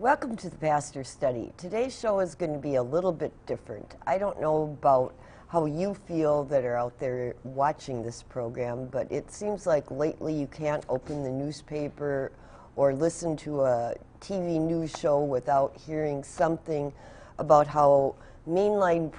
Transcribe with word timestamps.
Welcome 0.00 0.36
to 0.38 0.48
the 0.48 0.56
Pastor 0.56 1.04
Study. 1.04 1.52
Today's 1.58 1.94
show 2.00 2.20
is 2.20 2.34
going 2.34 2.54
to 2.54 2.58
be 2.58 2.76
a 2.76 2.82
little 2.82 3.12
bit 3.12 3.34
different. 3.44 3.96
I 4.06 4.16
don't 4.16 4.40
know 4.40 4.62
about 4.62 5.14
how 5.48 5.66
you 5.66 5.92
feel 5.92 6.44
that 6.44 6.64
are 6.64 6.76
out 6.76 6.98
there 6.98 7.34
watching 7.44 8.02
this 8.02 8.22
program, 8.22 8.86
but 8.86 9.12
it 9.12 9.30
seems 9.30 9.66
like 9.66 9.90
lately 9.90 10.32
you 10.32 10.46
can't 10.46 10.82
open 10.88 11.22
the 11.22 11.30
newspaper 11.30 12.32
or 12.76 12.94
listen 12.94 13.36
to 13.36 13.60
a 13.60 13.94
TV 14.22 14.58
news 14.58 14.90
show 14.98 15.22
without 15.22 15.76
hearing 15.76 16.24
something 16.24 16.94
about 17.38 17.66
how 17.66 18.14
mainline 18.48 19.12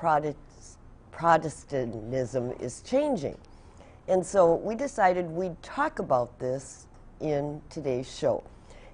Protestantism 1.11 2.53
is 2.59 2.81
changing. 2.81 3.37
And 4.07 4.25
so 4.25 4.55
we 4.55 4.73
decided 4.73 5.29
we'd 5.29 5.61
talk 5.61 5.99
about 5.99 6.39
this 6.39 6.87
in 7.19 7.61
today's 7.69 8.11
show. 8.11 8.43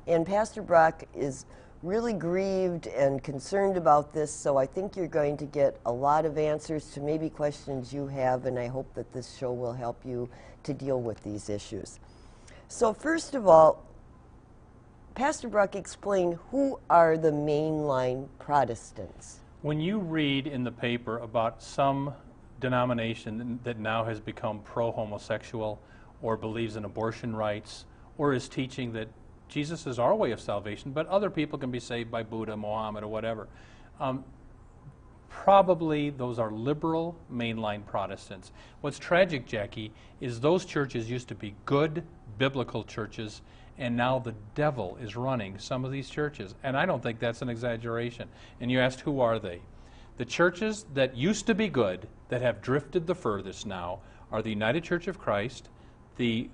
And 0.05 0.25
Pastor 0.25 0.61
Brock 0.61 1.05
is 1.15 1.45
really 1.83 2.13
grieved 2.13 2.87
and 2.87 3.23
concerned 3.23 3.77
about 3.77 4.13
this, 4.13 4.31
so 4.31 4.57
I 4.57 4.65
think 4.65 4.95
you're 4.95 5.07
going 5.07 5.37
to 5.37 5.45
get 5.45 5.79
a 5.85 5.91
lot 5.91 6.25
of 6.25 6.37
answers 6.37 6.89
to 6.91 6.99
maybe 6.99 7.29
questions 7.29 7.93
you 7.93 8.07
have, 8.07 8.45
and 8.45 8.57
I 8.57 8.67
hope 8.67 8.91
that 8.95 9.13
this 9.13 9.37
show 9.37 9.53
will 9.53 9.73
help 9.73 10.03
you 10.05 10.29
to 10.63 10.73
deal 10.73 11.01
with 11.01 11.23
these 11.23 11.49
issues. 11.49 11.99
So, 12.67 12.93
first 12.93 13.35
of 13.35 13.47
all, 13.47 13.85
Pastor 15.15 15.47
Brock, 15.47 15.75
explain 15.75 16.37
who 16.51 16.79
are 16.89 17.17
the 17.17 17.31
mainline 17.31 18.27
Protestants? 18.39 19.39
When 19.61 19.79
you 19.79 19.99
read 19.99 20.45
in 20.47 20.63
the 20.63 20.71
paper 20.71 21.17
about 21.19 21.63
some 21.63 22.13
denomination 22.59 23.59
that 23.63 23.79
now 23.79 24.03
has 24.03 24.19
become 24.19 24.59
pro 24.59 24.91
homosexual 24.91 25.79
or 26.21 26.37
believes 26.37 26.75
in 26.75 26.85
abortion 26.85 27.35
rights 27.35 27.85
or 28.17 28.33
is 28.33 28.49
teaching 28.49 28.93
that 28.93 29.07
Jesus 29.49 29.87
is 29.87 29.99
our 29.99 30.15
way 30.15 30.31
of 30.31 30.39
salvation, 30.39 30.91
but 30.91 31.07
other 31.07 31.29
people 31.29 31.57
can 31.57 31.71
be 31.71 31.79
saved 31.79 32.11
by 32.11 32.23
Buddha, 32.23 32.57
Mohammed, 32.57 33.03
or 33.03 33.07
whatever. 33.07 33.47
Um, 33.99 34.23
probably 35.29 36.09
those 36.09 36.39
are 36.39 36.51
liberal 36.51 37.15
mainline 37.31 37.85
Protestants. 37.85 38.51
What's 38.81 38.99
tragic, 38.99 39.45
Jackie, 39.45 39.91
is 40.19 40.39
those 40.39 40.65
churches 40.65 41.09
used 41.09 41.27
to 41.29 41.35
be 41.35 41.55
good 41.65 42.03
biblical 42.37 42.83
churches, 42.83 43.41
and 43.77 43.95
now 43.95 44.19
the 44.19 44.33
devil 44.55 44.97
is 45.01 45.15
running 45.15 45.57
some 45.59 45.85
of 45.85 45.91
these 45.91 46.09
churches. 46.09 46.55
And 46.63 46.75
I 46.75 46.85
don't 46.85 47.01
think 47.01 47.19
that's 47.19 47.41
an 47.41 47.49
exaggeration. 47.49 48.27
And 48.59 48.71
you 48.71 48.79
asked, 48.79 49.01
who 49.01 49.19
are 49.21 49.39
they? 49.39 49.61
The 50.17 50.25
churches 50.25 50.85
that 50.93 51.15
used 51.15 51.45
to 51.47 51.55
be 51.55 51.69
good, 51.69 52.07
that 52.29 52.41
have 52.41 52.61
drifted 52.61 53.07
the 53.07 53.15
furthest 53.15 53.65
now, 53.65 53.99
are 54.31 54.41
the 54.41 54.49
United 54.49 54.83
Church 54.83 55.07
of 55.07 55.19
Christ, 55.19 55.69
the 56.17 56.49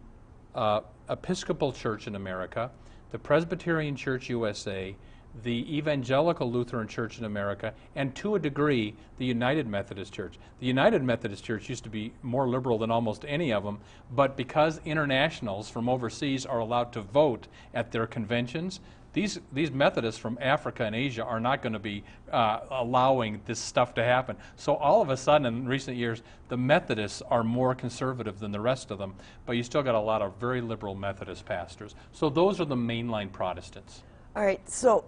uh, 0.53 0.81
Episcopal 1.09 1.71
Church 1.71 2.07
in 2.07 2.15
America, 2.15 2.69
the 3.13 3.19
Presbyterian 3.19 3.95
Church 3.95 4.27
USA, 4.27 4.95
the 5.43 5.77
Evangelical 5.77 6.51
Lutheran 6.51 6.87
Church 6.87 7.19
in 7.19 7.25
America, 7.25 7.71
and 7.95 8.15
to 8.15 8.33
a 8.33 8.39
degree, 8.39 8.95
the 9.19 9.25
United 9.25 9.67
Methodist 9.67 10.11
Church. 10.11 10.39
The 10.59 10.65
United 10.65 11.03
Methodist 11.03 11.43
Church 11.43 11.69
used 11.69 11.83
to 11.83 11.91
be 11.91 12.11
more 12.23 12.49
liberal 12.49 12.79
than 12.79 12.89
almost 12.89 13.23
any 13.27 13.53
of 13.53 13.63
them, 13.63 13.81
but 14.11 14.35
because 14.35 14.81
internationals 14.83 15.69
from 15.69 15.89
overseas 15.89 16.43
are 16.43 16.57
allowed 16.57 16.91
to 16.93 17.01
vote 17.01 17.47
at 17.71 17.91
their 17.91 18.07
conventions, 18.07 18.79
these, 19.13 19.39
these 19.51 19.71
Methodists 19.71 20.19
from 20.19 20.37
Africa 20.41 20.83
and 20.83 20.95
Asia 20.95 21.23
are 21.23 21.39
not 21.39 21.61
going 21.61 21.73
to 21.73 21.79
be 21.79 22.03
uh, 22.31 22.61
allowing 22.71 23.41
this 23.45 23.59
stuff 23.59 23.93
to 23.93 24.03
happen. 24.03 24.35
So 24.55 24.75
all 24.75 25.01
of 25.01 25.09
a 25.09 25.17
sudden, 25.17 25.45
in 25.45 25.67
recent 25.67 25.97
years, 25.97 26.23
the 26.49 26.57
Methodists 26.57 27.21
are 27.21 27.43
more 27.43 27.75
conservative 27.75 28.39
than 28.39 28.51
the 28.51 28.59
rest 28.59 28.89
of 28.89 28.97
them, 28.97 29.13
but 29.45 29.53
you 29.53 29.63
still 29.63 29.83
got 29.83 29.95
a 29.95 29.99
lot 29.99 30.23
of 30.23 30.35
very 30.37 30.61
liberal 30.61 30.95
Methodist 30.95 31.45
pastors. 31.45 31.93
So 32.11 32.29
those 32.29 32.59
are 32.59 32.65
the 32.65 32.75
mainline 32.75 33.31
Protestants. 33.31 34.01
All 34.35 34.43
right, 34.43 34.67
so 34.67 35.05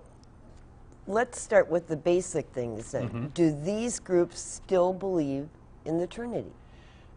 let's 1.08 1.42
start 1.42 1.68
with 1.68 1.88
the 1.88 1.96
basic 1.96 2.48
things 2.50 2.92
then. 2.92 3.10
Mm-hmm. 3.10 3.26
Do 3.28 3.60
these 3.64 4.00
groups 4.00 4.40
still 4.40 4.94
believe 4.94 5.50
in 5.84 5.98
the 5.98 6.06
Trinity? 6.08 6.52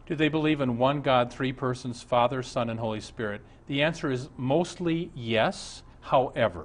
Do 0.07 0.17
they 0.17 0.29
believe 0.29 0.63
in 0.63 0.79
one 0.79 1.03
God, 1.03 1.31
three 1.31 1.53
persons, 1.53 2.03
Father, 2.03 2.43
Son, 2.43 2.71
and 2.71 2.81
Holy 2.81 3.01
Spirit? 3.01 3.43
The 3.67 3.83
answer 3.83 4.11
is 4.11 4.31
mostly 4.39 5.11
yes. 5.15 5.83
However, 6.01 6.65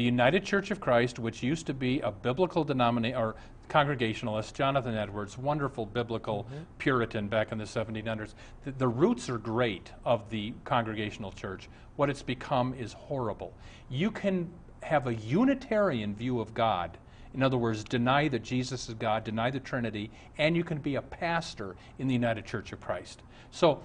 the 0.00 0.04
United 0.04 0.42
Church 0.42 0.70
of 0.70 0.80
Christ, 0.80 1.18
which 1.18 1.42
used 1.42 1.66
to 1.66 1.74
be 1.74 2.00
a 2.00 2.10
biblical 2.10 2.64
denomination 2.64 3.20
or 3.20 3.34
Congregationalist, 3.68 4.54
Jonathan 4.54 4.94
Edwards, 4.94 5.36
wonderful 5.36 5.84
biblical 5.84 6.44
mm-hmm. 6.44 6.62
Puritan 6.78 7.28
back 7.28 7.52
in 7.52 7.58
the 7.58 7.64
1700s. 7.64 8.32
The, 8.64 8.70
the, 8.72 8.88
roots 8.88 9.28
are 9.28 9.36
great 9.36 9.92
of 10.06 10.30
the 10.30 10.54
Congregational 10.64 11.32
Church. 11.32 11.68
What 11.96 12.08
it's 12.08 12.22
become 12.22 12.72
is 12.72 12.94
horrible. 12.94 13.52
You 13.90 14.10
can 14.10 14.50
have 14.82 15.06
a 15.06 15.14
Unitarian 15.14 16.14
view 16.14 16.40
of 16.40 16.54
God. 16.54 16.96
In 17.34 17.42
other 17.42 17.58
words, 17.58 17.84
deny 17.84 18.26
that 18.28 18.42
Jesus 18.42 18.88
is 18.88 18.94
God, 18.94 19.22
deny 19.22 19.50
the 19.50 19.60
Trinity, 19.60 20.10
and 20.38 20.56
you 20.56 20.64
can 20.64 20.78
be 20.78 20.94
a 20.94 21.02
pastor 21.02 21.76
in 21.98 22.08
the 22.08 22.14
United 22.14 22.46
Church 22.46 22.72
of 22.72 22.80
Christ. 22.80 23.20
So 23.50 23.82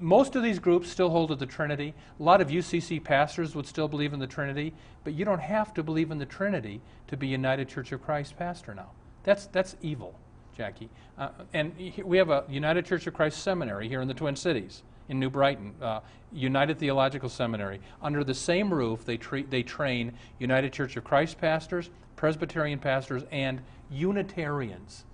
most 0.00 0.36
of 0.36 0.42
these 0.42 0.58
groups 0.58 0.88
still 0.88 1.10
hold 1.10 1.30
to 1.30 1.34
the 1.34 1.46
Trinity. 1.46 1.94
A 2.20 2.22
lot 2.22 2.40
of 2.40 2.48
UCC 2.48 3.02
pastors 3.02 3.54
would 3.54 3.66
still 3.66 3.88
believe 3.88 4.12
in 4.12 4.20
the 4.20 4.26
Trinity, 4.26 4.72
but 5.02 5.14
you 5.14 5.24
don't 5.24 5.40
have 5.40 5.74
to 5.74 5.82
believe 5.82 6.10
in 6.10 6.18
the 6.18 6.26
Trinity 6.26 6.80
to 7.08 7.16
be 7.16 7.26
United 7.26 7.68
Church 7.68 7.90
of 7.92 8.02
Christ 8.02 8.36
pastor 8.38 8.74
now. 8.74 8.90
That's, 9.24 9.46
that's 9.46 9.76
evil, 9.82 10.14
Jackie. 10.56 10.88
Uh, 11.18 11.30
and 11.52 11.72
we 12.04 12.16
have 12.16 12.30
a 12.30 12.44
United 12.48 12.86
Church 12.86 13.06
of 13.08 13.14
Christ 13.14 13.42
seminary 13.42 13.88
here 13.88 14.00
in 14.00 14.08
the 14.08 14.14
Twin 14.14 14.36
Cities, 14.36 14.84
in 15.08 15.18
New 15.18 15.30
Brighton, 15.30 15.74
uh, 15.82 16.00
United 16.32 16.78
Theological 16.78 17.28
Seminary. 17.28 17.80
Under 18.00 18.22
the 18.22 18.34
same 18.34 18.72
roof, 18.72 19.04
they, 19.04 19.16
they 19.50 19.64
train 19.64 20.12
United 20.38 20.72
Church 20.72 20.96
of 20.96 21.02
Christ 21.02 21.40
pastors, 21.40 21.90
Presbyterian 22.14 22.78
pastors, 22.78 23.24
and 23.32 23.60
Unitarians, 23.90 25.04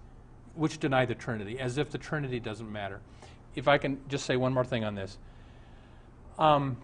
which 0.55 0.79
deny 0.79 1.07
the 1.07 1.15
Trinity, 1.15 1.59
as 1.59 1.79
if 1.79 1.91
the 1.91 1.99
Trinity 1.99 2.39
doesn't 2.39 2.71
matter 2.71 3.01
if 3.55 3.69
I 3.69 3.79
can 3.79 4.01
just 4.09 4.27
say 4.27 4.37
one 4.37 4.53
more 4.53 4.65
thing 4.65 4.85
on 4.85 4.95
this. 4.95 5.19
Um, 6.39 6.77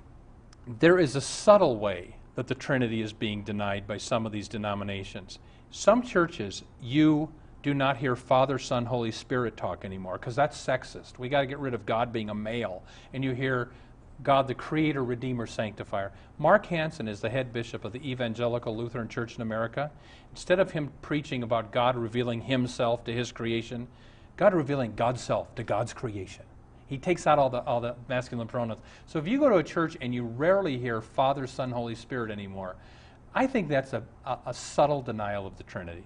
there 0.67 0.99
is 0.99 1.17
a 1.17 1.21
subtle 1.21 1.77
way 1.77 2.17
that 2.35 2.47
the 2.47 2.55
Trinity 2.55 3.01
is 3.01 3.13
being 3.13 3.43
denied 3.43 3.87
by 3.87 3.97
some 3.97 4.27
of 4.27 4.33
these 4.33 4.49
denominations. 4.49 5.39
Some 5.71 6.03
churches, 6.03 6.63
you 6.81 7.31
do 7.63 7.75
not 7.75 7.97
hear 7.97 8.15
Father, 8.15 8.59
Son, 8.59 8.87
Holy 8.87 9.11
Spirit 9.11 9.57
talk 9.57 9.85
anymore 9.85 10.19
because 10.19 10.37
that's 10.37 10.57
sexist. 10.57 11.19
We 11.19 11.29
got 11.29 11.41
to 11.41 11.47
get 11.47 11.59
rid 11.59 11.75
of 11.75 11.85
God 11.85 12.13
being 12.13 12.31
a 12.31 12.35
male. 12.35 12.83
And 13.13 13.25
you 13.25 13.33
hear 13.33 13.71
God 14.23 14.47
the 14.49 14.55
Creator, 14.55 15.03
Redeemer, 15.05 15.47
Sanctifier. 15.47 16.13
Mark 16.39 16.67
Hanson 16.67 17.09
is 17.09 17.21
the 17.21 17.31
head 17.31 17.53
bishop 17.53 17.85
of 17.85 17.93
the 17.93 18.09
Evangelical 18.09 18.77
Lutheran 18.77 19.09
Church 19.09 19.37
in 19.37 19.43
America. 19.43 19.91
Instead 20.33 20.61
of 20.61 20.71
him 20.71 20.91
preaching 21.03 21.43
about 21.43 21.73
God 21.73 21.97
revealing 21.97 22.43
Himself 22.43 23.05
to 23.05 23.13
His 23.13 23.33
creation, 23.33 23.89
God 24.37 24.55
revealing 24.55 24.95
God's 24.95 25.23
self 25.23 25.55
to 25.57 25.63
God's 25.63 25.93
creation. 25.93 26.45
He 26.89 26.97
takes 26.99 27.27
out 27.27 27.39
all 27.39 27.51
the, 27.51 27.63
all 27.65 27.81
the 27.81 27.95
masculine 28.09 28.49
pronouns. 28.49 28.81
So 29.07 29.19
if 29.19 29.29
you 29.29 29.39
go 29.39 29.49
to 29.49 29.57
a 29.57 29.63
church 29.63 29.97
and 30.01 30.15
you 30.15 30.25
rarely 30.25 30.79
hear 30.79 31.01
Father, 31.01 31.47
Son, 31.47 31.71
Holy 31.71 31.95
Spirit 31.95 32.31
anymore, 32.31 32.77
I 33.35 33.47
think 33.47 33.69
that's 33.69 33.93
a, 33.93 34.03
a, 34.25 34.39
a 34.47 34.55
subtle 34.55 35.03
denial 35.03 35.47
of 35.47 35.57
the 35.59 35.65
Trinity. 35.65 36.05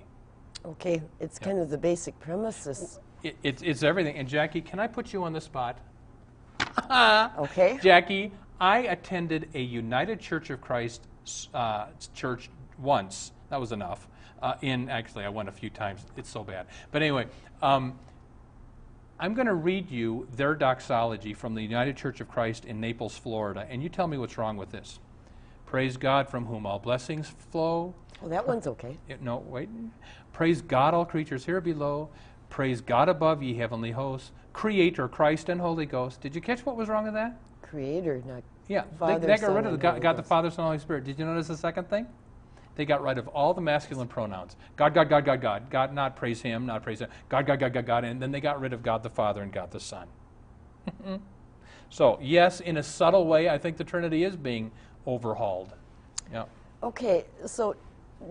Okay, 0.64 1.00
it's 1.20 1.38
yeah. 1.40 1.46
kind 1.46 1.58
of 1.60 1.70
the 1.70 1.78
basic 1.78 2.18
premises. 2.18 2.98
It, 3.22 3.36
it, 3.42 3.62
it's 3.62 3.82
everything. 3.82 4.16
And 4.16 4.28
Jackie, 4.28 4.60
can 4.60 4.80
I 4.80 4.88
put 4.88 5.12
you 5.12 5.22
on 5.22 5.32
the 5.32 5.40
spot? 5.40 5.78
okay. 7.38 7.78
Jackie, 7.80 8.32
I 8.60 8.78
attended 8.80 9.48
a 9.54 9.60
United 9.60 10.20
Church 10.20 10.50
of 10.50 10.60
Christ 10.60 11.06
uh, 11.54 11.86
church 12.14 12.50
once. 12.78 13.32
That 13.50 13.60
was 13.60 13.72
enough. 13.72 14.08
Uh, 14.40 14.54
in 14.62 14.88
actually, 14.88 15.24
I 15.24 15.28
went 15.28 15.48
a 15.48 15.52
few 15.52 15.70
times. 15.70 16.04
It's 16.16 16.28
so 16.28 16.42
bad. 16.42 16.66
But 16.90 17.02
anyway, 17.02 17.26
um, 17.62 17.98
I'm 19.22 19.34
going 19.34 19.46
to 19.46 19.54
read 19.54 19.88
you 19.88 20.26
their 20.34 20.52
doxology 20.56 21.32
from 21.32 21.54
the 21.54 21.62
United 21.62 21.96
Church 21.96 22.20
of 22.20 22.28
Christ 22.28 22.64
in 22.64 22.80
Naples, 22.80 23.16
Florida, 23.16 23.64
and 23.70 23.80
you 23.80 23.88
tell 23.88 24.08
me 24.08 24.18
what's 24.18 24.36
wrong 24.36 24.56
with 24.56 24.72
this. 24.72 24.98
Praise 25.64 25.96
God 25.96 26.28
from 26.28 26.46
whom 26.46 26.66
all 26.66 26.80
blessings 26.80 27.32
flow. 27.52 27.94
Well, 28.20 28.30
that 28.30 28.48
one's 28.48 28.66
okay. 28.66 28.98
Uh, 29.08 29.14
no, 29.20 29.36
wait. 29.36 29.68
Praise 30.32 30.60
God, 30.60 30.92
all 30.92 31.04
creatures 31.04 31.46
here 31.46 31.60
below. 31.60 32.08
Praise 32.50 32.80
God 32.80 33.08
above, 33.08 33.44
ye 33.44 33.54
heavenly 33.54 33.92
hosts. 33.92 34.32
Creator, 34.52 35.06
Christ, 35.06 35.48
and 35.48 35.60
Holy 35.60 35.86
Ghost. 35.86 36.20
Did 36.20 36.34
you 36.34 36.40
catch 36.40 36.66
what 36.66 36.76
was 36.76 36.88
wrong 36.88 37.04
with 37.04 37.14
that? 37.14 37.38
Creator, 37.62 38.24
not 38.26 38.42
yeah. 38.66 38.82
Father, 38.98 39.20
they, 39.20 39.26
they 39.28 39.40
got 39.40 39.54
rid 39.54 39.66
of 39.66 39.72
the 39.72 39.78
God, 39.78 40.02
got 40.02 40.16
the 40.16 40.24
Father, 40.24 40.50
Son, 40.50 40.64
and 40.64 40.66
Holy 40.66 40.78
Spirit. 40.80 41.04
Did 41.04 41.20
you 41.20 41.26
notice 41.26 41.46
the 41.46 41.56
second 41.56 41.88
thing? 41.88 42.08
They 42.74 42.84
got 42.84 43.02
rid 43.02 43.18
of 43.18 43.28
all 43.28 43.52
the 43.54 43.60
masculine 43.60 44.08
pronouns. 44.08 44.56
God, 44.76 44.94
God, 44.94 45.08
God, 45.08 45.24
God, 45.24 45.40
God. 45.40 45.70
God, 45.70 45.94
not 45.94 46.16
praise 46.16 46.40
Him, 46.40 46.66
not 46.66 46.82
praise 46.82 47.00
Him. 47.00 47.10
God, 47.28 47.46
God, 47.46 47.60
God, 47.60 47.72
God, 47.72 47.86
God. 47.86 48.04
And 48.04 48.20
then 48.20 48.30
they 48.32 48.40
got 48.40 48.60
rid 48.60 48.72
of 48.72 48.82
God 48.82 49.02
the 49.02 49.10
Father 49.10 49.42
and 49.42 49.52
God 49.52 49.70
the 49.70 49.80
Son. 49.80 50.08
so, 51.90 52.18
yes, 52.20 52.60
in 52.60 52.78
a 52.78 52.82
subtle 52.82 53.26
way, 53.26 53.48
I 53.48 53.58
think 53.58 53.76
the 53.76 53.84
Trinity 53.84 54.24
is 54.24 54.36
being 54.36 54.70
overhauled. 55.06 55.74
Yeah. 56.32 56.44
Okay, 56.82 57.24
so 57.46 57.76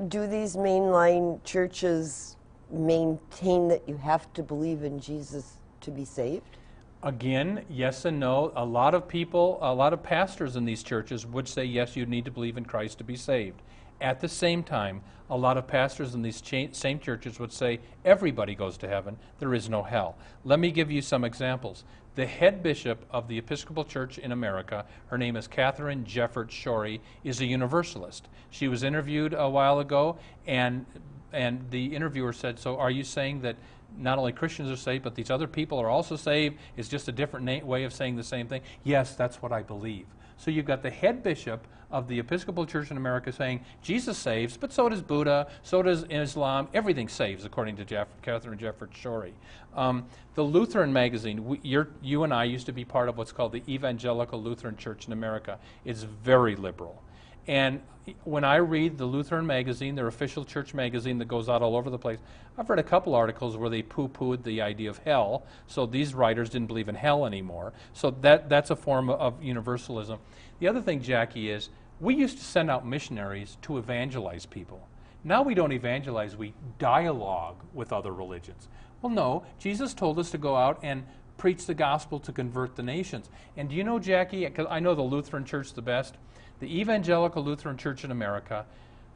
do 0.08 0.28
these 0.28 0.56
mainline 0.56 1.44
churches 1.44 2.36
maintain 2.72 3.68
that 3.68 3.88
you 3.88 3.98
have 3.98 4.32
to 4.34 4.44
believe 4.44 4.84
in 4.84 5.00
Jesus 5.00 5.58
to 5.82 5.92
be 5.92 6.06
saved? 6.06 6.58
Again, 7.04 7.66
yes 7.70 8.06
and 8.06 8.20
no. 8.20 8.52
A 8.56 8.64
lot 8.64 8.94
of 8.94 9.08
people, 9.08 9.58
a 9.62 9.74
lot 9.74 9.92
of 9.92 10.04
pastors 10.04 10.56
in 10.56 10.66
these 10.66 10.84
churches 10.84 11.26
would 11.26 11.48
say, 11.48 11.66
yes, 11.66 11.96
you 11.96 12.06
need 12.06 12.26
to 12.26 12.32
believe 12.32 12.58
in 12.58 12.66
Christ 12.66 13.00
to 13.00 13.04
be 13.04 13.16
saved. 13.16 13.62
At 14.02 14.20
the 14.20 14.28
same 14.28 14.64
time, 14.64 15.04
a 15.30 15.38
lot 15.38 15.58
of 15.58 15.68
pastors 15.68 16.16
in 16.16 16.24
these 16.24 16.42
cha- 16.42 16.74
same 16.74 17.00
churches 17.00 17.40
would 17.40 17.54
say, 17.54 17.80
everybody 18.04 18.56
goes 18.56 18.78
to 18.80 18.88
heaven, 18.88 19.18
there 19.40 19.54
is 19.54 19.70
no 19.70 19.84
hell. 19.84 20.18
Let 20.44 20.60
me 20.60 20.72
give 20.72 20.92
you 20.92 21.02
some 21.02 21.24
examples. 21.24 21.86
The 22.16 22.26
head 22.26 22.62
bishop 22.62 23.06
of 23.12 23.30
the 23.30 23.38
Episcopal 23.38 23.86
Church 23.86 24.18
in 24.18 24.34
America, 24.34 24.86
her 25.08 25.18
name 25.18 25.38
is 25.38 25.48
Katharine 25.48 26.04
Jefferts 26.04 26.54
Schori, 26.54 27.00
is 27.24 27.40
a 27.40 27.46
universalist. 27.46 28.28
She 28.50 28.68
was 28.68 28.84
interviewed 28.84 29.34
a 29.34 29.48
while 29.48 29.80
ago, 29.80 30.18
and, 30.46 30.86
and 31.32 31.70
the 31.70 31.96
interviewer 31.96 32.34
said, 32.34 32.60
So 32.60 32.78
are 32.78 32.92
you 32.92 33.06
saying 33.06 33.42
that 33.42 33.56
not 33.98 34.18
only 34.18 34.34
Christians 34.34 34.70
are 34.70 34.76
saved, 34.76 35.04
but 35.04 35.16
these 35.16 35.30
other 35.30 35.48
people 35.48 35.80
are 35.80 35.90
also 35.90 36.18
saved? 36.18 36.58
It's 36.76 36.90
just 36.90 37.08
a 37.08 37.14
different 37.14 37.46
na- 37.46 37.66
way 37.66 37.86
of 37.86 37.94
saying 37.94 38.18
the 38.18 38.24
same 38.24 38.48
thing? 38.48 38.62
Yes, 38.84 39.16
that's 39.16 39.42
what 39.42 39.54
I 39.54 39.62
believe. 39.62 40.08
So 40.42 40.50
you've 40.50 40.66
got 40.66 40.82
the 40.82 40.90
head 40.90 41.22
bishop 41.22 41.68
of 41.92 42.08
the 42.08 42.18
Episcopal 42.18 42.66
Church 42.66 42.90
in 42.90 42.98
America 42.98 43.32
saying 43.32 43.64
Jesus 43.84 44.18
saves, 44.18 44.58
but 44.58 44.74
so 44.74 44.90
does 44.90 45.04
Buddha, 45.04 45.48
so 45.62 45.84
does 45.84 46.04
Islam. 46.10 46.68
Everything 46.74 47.08
saves, 47.08 47.46
according 47.46 47.76
to 47.76 47.86
Jeff, 47.86 48.08
Katharine 48.24 48.58
Jefferts 48.58 48.98
Schori. 48.98 49.34
Um, 49.76 50.06
the 50.34 50.42
Lutheran 50.42 50.92
magazine, 50.92 51.46
we, 51.46 51.60
you 52.02 52.24
and 52.24 52.34
I 52.34 52.46
used 52.46 52.66
to 52.66 52.72
be 52.72 52.84
part 52.84 53.08
of 53.08 53.20
what's 53.20 53.32
called 53.32 53.52
the 53.52 53.62
Evangelical 53.70 54.42
Lutheran 54.42 54.78
Church 54.78 55.06
in 55.06 55.14
America. 55.14 55.60
It's 55.86 56.02
very 56.02 56.56
liberal. 56.56 57.04
And 57.48 57.82
when 58.24 58.44
I 58.44 58.56
read 58.58 58.98
the 58.98 59.06
Lutheran 59.06 59.46
magazine, 59.46 59.96
their 59.96 60.08
official 60.08 60.44
church 60.44 60.74
magazine 60.74 61.18
that 61.20 61.28
goes 61.28 61.50
out 61.50 61.62
all 61.62 61.76
over 61.76 61.90
the 61.90 61.98
place, 61.98 62.20
I've 62.58 62.70
read 62.70 62.80
a 62.80 62.84
couple 62.84 63.16
articles 63.16 63.58
where 63.58 63.70
they 63.70 63.82
poo 63.82 64.10
pooed 64.10 64.44
the 64.44 64.62
idea 64.62 64.90
of 64.90 64.98
hell. 65.00 65.44
So 65.68 65.86
these 65.86 66.14
writers 66.14 66.50
didn't 66.50 66.68
believe 66.68 66.90
in 66.90 66.96
hell 66.96 67.26
anymore. 67.26 67.74
So 67.94 68.12
that, 68.22 68.50
that's 68.50 68.70
a 68.70 68.76
form 68.76 69.10
of 69.10 69.42
universalism. 69.42 70.20
The 70.60 70.68
other 70.68 70.82
thing, 70.82 71.02
Jackie, 71.02 71.50
is 71.50 71.70
we 72.00 72.16
used 72.16 72.38
to 72.40 72.44
send 72.44 72.70
out 72.70 72.86
missionaries 72.86 73.58
to 73.64 73.78
evangelize 73.78 74.46
people. 74.46 74.88
Now 75.24 75.44
we 75.44 75.54
don't 75.54 75.72
evangelize, 75.72 76.36
we 76.36 76.54
dialogue 76.80 77.58
with 77.74 77.94
other 77.94 78.12
religions. 78.12 78.68
Well, 79.02 79.12
no, 79.12 79.44
Jesus 79.60 79.94
told 79.94 80.18
us 80.18 80.32
to 80.32 80.38
go 80.38 80.56
out 80.56 80.80
and 80.82 81.06
preach 81.38 81.66
the 81.66 81.74
gospel 81.74 82.20
to 82.20 82.32
convert 82.32 82.76
the 82.76 82.84
nations. 82.84 83.30
And 83.56 83.70
do 83.70 83.76
you 83.76 83.84
know, 83.84 84.00
Jackie, 84.00 84.46
because 84.46 84.68
I 84.70 84.80
know 84.80 84.96
the 84.96 85.02
Lutheran 85.02 85.46
Church 85.46 85.74
the 85.74 85.82
best, 85.82 86.16
the 86.62 86.80
Evangelical 86.80 87.44
Lutheran 87.44 87.76
Church 87.76 88.06
in 88.06 88.12
America, 88.12 88.66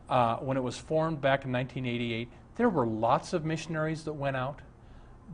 uh, 0.10 0.38
when 0.38 0.58
it 0.58 0.64
was 0.64 0.78
formed 0.78 1.22
back 1.22 1.46
in 1.46 1.52
1988, 1.52 2.28
there 2.58 2.70
were 2.70 2.88
lots 2.88 3.34
of 3.34 3.46
missionaries 3.46 4.04
that 4.04 4.14
went 4.14 4.36
out. 4.36 4.60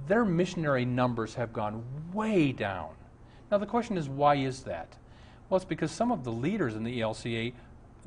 Their 0.07 0.25
missionary 0.25 0.85
numbers 0.85 1.35
have 1.35 1.53
gone 1.53 1.83
way 2.13 2.51
down. 2.51 2.89
Now, 3.49 3.57
the 3.57 3.65
question 3.65 3.97
is, 3.97 4.09
why 4.09 4.35
is 4.35 4.63
that? 4.63 4.95
Well, 5.49 5.57
it's 5.57 5.65
because 5.65 5.91
some 5.91 6.11
of 6.11 6.23
the 6.23 6.31
leaders 6.31 6.75
in 6.75 6.83
the 6.83 6.99
ELCA, 6.99 7.53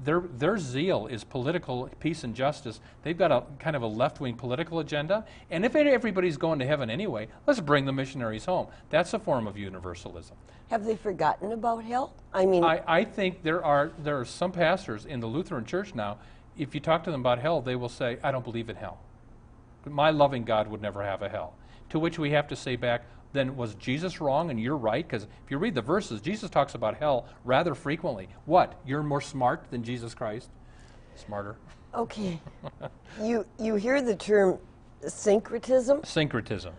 their, 0.02 0.20
their 0.20 0.58
zeal 0.58 1.06
is 1.06 1.24
political 1.24 1.88
peace 2.00 2.24
and 2.24 2.34
justice. 2.34 2.80
They've 3.02 3.16
got 3.16 3.32
a 3.32 3.44
kind 3.58 3.76
of 3.76 3.82
a 3.82 3.86
left 3.86 4.20
wing 4.20 4.34
political 4.34 4.80
agenda. 4.80 5.24
And 5.50 5.64
if 5.64 5.74
everybody's 5.74 6.36
going 6.36 6.58
to 6.58 6.66
heaven 6.66 6.90
anyway, 6.90 7.28
let's 7.46 7.60
bring 7.60 7.86
the 7.86 7.92
missionaries 7.92 8.44
home. 8.44 8.66
That's 8.90 9.14
a 9.14 9.18
form 9.18 9.46
of 9.46 9.56
universalism. 9.56 10.36
Have 10.74 10.84
they 10.84 10.96
forgotten 10.96 11.52
about 11.52 11.84
hell? 11.84 12.12
I 12.32 12.44
mean, 12.46 12.64
I, 12.64 12.82
I 12.84 13.04
think 13.04 13.44
there 13.44 13.64
are 13.64 13.92
there 14.02 14.18
are 14.18 14.24
some 14.24 14.50
pastors 14.50 15.06
in 15.06 15.20
the 15.20 15.26
Lutheran 15.28 15.64
Church 15.64 15.94
now. 15.94 16.18
If 16.58 16.74
you 16.74 16.80
talk 16.80 17.04
to 17.04 17.12
them 17.12 17.20
about 17.20 17.38
hell, 17.38 17.60
they 17.60 17.76
will 17.76 17.88
say, 17.88 18.18
"I 18.24 18.32
don't 18.32 18.42
believe 18.42 18.68
in 18.68 18.74
hell. 18.74 18.98
My 19.88 20.10
loving 20.10 20.42
God 20.42 20.66
would 20.66 20.82
never 20.82 21.04
have 21.04 21.22
a 21.22 21.28
hell." 21.28 21.54
To 21.90 22.00
which 22.00 22.18
we 22.18 22.32
have 22.32 22.48
to 22.48 22.56
say 22.56 22.74
back, 22.74 23.04
then 23.32 23.56
was 23.56 23.76
Jesus 23.76 24.20
wrong 24.20 24.50
and 24.50 24.58
you're 24.58 24.76
right? 24.76 25.06
Because 25.06 25.28
if 25.44 25.48
you 25.48 25.58
read 25.58 25.76
the 25.76 25.80
verses, 25.80 26.20
Jesus 26.20 26.50
talks 26.50 26.74
about 26.74 26.96
hell 26.96 27.26
rather 27.44 27.76
frequently. 27.76 28.26
What? 28.44 28.74
You're 28.84 29.04
more 29.04 29.20
smart 29.20 29.70
than 29.70 29.84
Jesus 29.84 30.12
Christ? 30.12 30.48
Smarter. 31.14 31.54
Okay. 31.94 32.40
you 33.22 33.46
you 33.60 33.76
hear 33.76 34.02
the 34.02 34.16
term 34.16 34.58
syncretism? 35.06 36.02
Syncretism. 36.02 36.74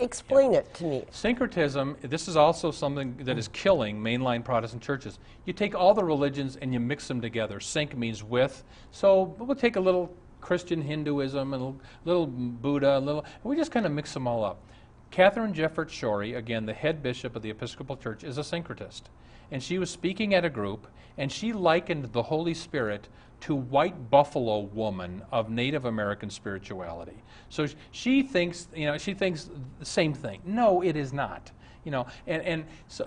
Explain 0.00 0.54
it 0.54 0.72
to 0.74 0.84
me. 0.84 1.04
Syncretism, 1.10 1.96
this 2.02 2.26
is 2.26 2.36
also 2.36 2.70
something 2.70 3.16
that 3.18 3.36
is 3.36 3.48
killing 3.48 4.00
mainline 4.00 4.42
Protestant 4.42 4.82
churches. 4.82 5.18
You 5.44 5.52
take 5.52 5.74
all 5.74 5.92
the 5.92 6.04
religions 6.04 6.56
and 6.56 6.72
you 6.72 6.80
mix 6.80 7.06
them 7.06 7.20
together. 7.20 7.60
Sync 7.60 7.96
means 7.96 8.24
with. 8.24 8.64
So 8.90 9.34
we'll 9.38 9.54
take 9.54 9.76
a 9.76 9.80
little 9.80 10.14
Christian 10.40 10.80
Hinduism, 10.80 11.52
and 11.52 11.62
a 11.62 12.08
little 12.08 12.26
Buddha, 12.26 12.96
a 12.96 12.98
little, 12.98 13.24
we 13.44 13.56
just 13.56 13.70
kind 13.70 13.84
of 13.84 13.92
mix 13.92 14.14
them 14.14 14.26
all 14.26 14.42
up. 14.42 14.62
Katharine 15.10 15.52
Jefferts 15.52 15.92
Schori, 15.92 16.36
again, 16.36 16.64
the 16.64 16.72
head 16.72 17.02
bishop 17.02 17.36
of 17.36 17.42
the 17.42 17.50
Episcopal 17.50 17.96
Church, 17.96 18.24
is 18.24 18.38
a 18.38 18.42
syncretist. 18.42 19.02
And 19.50 19.62
she 19.62 19.78
was 19.78 19.90
speaking 19.90 20.34
at 20.34 20.44
a 20.44 20.50
group, 20.50 20.86
and 21.18 21.30
she 21.30 21.52
likened 21.52 22.12
the 22.12 22.22
Holy 22.22 22.54
Spirit 22.54 23.08
to 23.40 23.54
white 23.54 24.10
buffalo 24.10 24.60
woman 24.60 25.22
of 25.32 25.50
Native 25.50 25.84
American 25.84 26.30
spirituality. 26.30 27.22
So 27.48 27.66
she 27.90 28.22
thinks, 28.22 28.68
you 28.74 28.86
know, 28.86 28.98
she 28.98 29.14
thinks 29.14 29.50
the 29.78 29.84
same 29.84 30.12
thing. 30.12 30.40
No, 30.44 30.82
it 30.82 30.96
is 30.96 31.12
not. 31.12 31.50
You 31.84 31.90
know, 31.90 32.06
and, 32.26 32.42
and 32.42 32.64
so, 32.88 33.06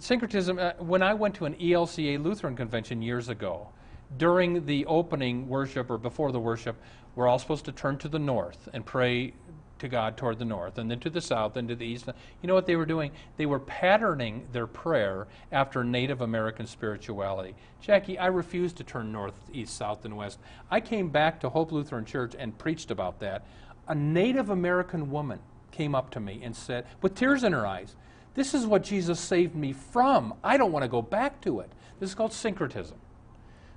syncretism, 0.00 0.58
uh, 0.58 0.72
when 0.78 1.02
I 1.02 1.14
went 1.14 1.34
to 1.36 1.44
an 1.44 1.54
ELCA 1.54 2.22
Lutheran 2.22 2.56
convention 2.56 3.00
years 3.00 3.28
ago, 3.28 3.68
during 4.16 4.66
the 4.66 4.84
opening 4.86 5.48
worship 5.48 5.90
or 5.90 5.96
before 5.98 6.32
the 6.32 6.40
worship, 6.40 6.76
we're 7.14 7.28
all 7.28 7.38
supposed 7.38 7.64
to 7.66 7.72
turn 7.72 7.96
to 7.98 8.08
the 8.08 8.18
north 8.18 8.68
and 8.72 8.84
pray 8.84 9.32
to 9.80 9.88
God 9.88 10.16
toward 10.16 10.38
the 10.38 10.44
north, 10.44 10.78
and 10.78 10.90
then 10.90 11.00
to 11.00 11.10
the 11.10 11.20
south, 11.20 11.56
and 11.56 11.68
to 11.68 11.74
the 11.74 11.86
east. 11.86 12.06
You 12.40 12.46
know 12.46 12.54
what 12.54 12.66
they 12.66 12.76
were 12.76 12.86
doing? 12.86 13.10
They 13.36 13.46
were 13.46 13.58
patterning 13.58 14.46
their 14.52 14.66
prayer 14.66 15.26
after 15.52 15.82
Native 15.84 16.20
American 16.20 16.66
spirituality. 16.66 17.54
Jackie, 17.80 18.18
I 18.18 18.26
refuse 18.26 18.72
to 18.74 18.84
turn 18.84 19.12
north, 19.12 19.34
east, 19.52 19.76
south, 19.76 20.04
and 20.04 20.16
west. 20.16 20.38
I 20.70 20.80
came 20.80 21.08
back 21.08 21.40
to 21.40 21.50
Hope 21.50 21.72
Lutheran 21.72 22.04
Church 22.04 22.34
and 22.38 22.56
preached 22.56 22.90
about 22.90 23.18
that. 23.20 23.44
A 23.88 23.94
Native 23.94 24.50
American 24.50 25.10
woman 25.10 25.40
came 25.70 25.94
up 25.94 26.10
to 26.10 26.20
me 26.20 26.40
and 26.42 26.54
said, 26.54 26.86
with 27.02 27.14
tears 27.14 27.44
in 27.44 27.52
her 27.52 27.66
eyes, 27.66 27.96
This 28.34 28.54
is 28.54 28.66
what 28.66 28.84
Jesus 28.84 29.18
saved 29.18 29.54
me 29.54 29.72
from. 29.72 30.34
I 30.44 30.56
don't 30.56 30.72
want 30.72 30.84
to 30.84 30.88
go 30.88 31.02
back 31.02 31.40
to 31.42 31.60
it. 31.60 31.72
This 31.98 32.10
is 32.10 32.14
called 32.14 32.32
syncretism. 32.32 32.98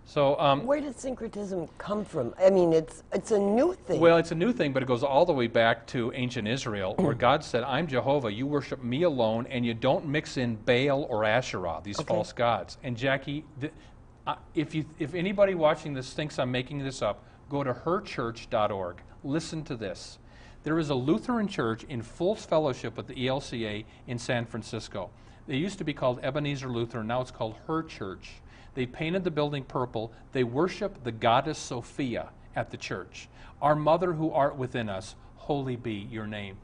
So, 0.06 0.38
um, 0.40 0.66
where 0.66 0.82
did 0.82 1.00
syncretism 1.00 1.70
come 1.78 2.04
from? 2.04 2.34
I 2.38 2.50
mean, 2.50 2.74
it's 2.74 3.04
it's 3.14 3.32
a 3.32 3.40
new 3.40 3.74
thing. 3.74 4.00
Well, 4.00 4.18
it's 4.18 4.32
a 4.32 4.36
new 4.36 4.52
thing, 4.52 4.74
but 4.74 4.84
it 4.84 4.86
goes 4.86 5.02
all 5.02 5.26
the 5.26 5.34
way 5.34 5.48
back 5.48 5.88
to 5.88 6.12
ancient 6.14 6.48
Israel, 6.48 6.96
where 7.00 7.14
God 7.14 7.44
said, 7.44 7.64
"I'm 7.64 7.88
Jehovah. 7.88 8.32
You 8.32 8.46
worship 8.46 8.84
me 8.84 9.04
alone, 9.04 9.48
and 9.50 9.66
you 9.66 9.74
don't 9.74 10.06
mix 10.06 10.38
in 10.38 10.56
Baal 10.56 11.04
or 11.10 11.24
Asherah, 11.24 11.82
these 11.84 12.00
okay. 12.00 12.14
false 12.14 12.34
gods." 12.34 12.78
And 12.84 12.98
Jackie, 12.98 13.46
uh, 14.28 14.36
if 14.54 14.76
you 14.76 14.86
if 15.00 15.14
anybody 15.14 15.56
watching 15.56 15.94
this 15.94 16.14
thinks 16.14 16.38
I'm 16.38 16.52
making 16.52 16.80
this 16.80 17.02
up, 17.02 17.24
go 17.50 17.64
to 17.64 17.74
herchurch.org. 17.74 19.02
Listen 19.24 19.64
to 19.64 19.76
this. 19.76 20.20
There 20.64 20.80
is 20.80 20.90
a 20.90 20.96
Lutheran 20.96 21.48
church 21.48 21.84
in 21.86 22.02
full 22.02 22.36
fellowship 22.36 22.98
with 22.98 23.08
the 23.08 23.16
ELCA 23.16 23.84
in 24.08 24.18
San 24.18 24.46
Francisco. 24.46 25.10
They 25.46 25.58
used 25.58 25.78
to 25.80 25.84
be 25.84 25.94
called 25.94 26.20
Ebenezer 26.24 26.70
Lutheran. 26.70 27.08
Now 27.08 27.22
it's 27.22 27.32
called 27.32 27.56
Her 27.68 27.84
Church. 27.84 28.30
They 28.76 28.86
painted 28.86 29.24
the 29.24 29.32
building 29.32 29.64
purple. 29.64 30.12
They 30.32 30.44
worship 30.44 31.04
the 31.04 31.12
goddess 31.12 31.58
Sophia 31.58 32.30
at 32.56 32.72
the 32.72 32.78
church. 32.78 33.30
Our 33.62 33.76
mother 33.76 34.14
who 34.14 34.32
art 34.32 34.56
within 34.56 34.90
us, 34.90 35.16
holy 35.36 35.76
be 35.76 36.08
your 36.12 36.28
name. 36.28 36.58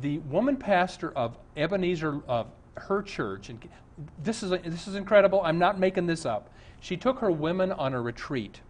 The 0.00 0.18
woman 0.18 0.56
pastor 0.56 1.10
of 1.12 1.38
Ebenezer, 1.56 2.20
of 2.28 2.48
her 2.74 3.02
church, 3.02 3.48
and 3.48 3.66
this 4.22 4.42
is, 4.42 4.50
this 4.50 4.86
is 4.86 4.94
incredible. 4.94 5.40
I'm 5.42 5.58
not 5.58 5.78
making 5.78 6.06
this 6.06 6.26
up. 6.26 6.50
She 6.80 6.96
took 6.96 7.20
her 7.20 7.30
women 7.30 7.72
on 7.72 7.94
a 7.94 8.00
retreat, 8.00 8.60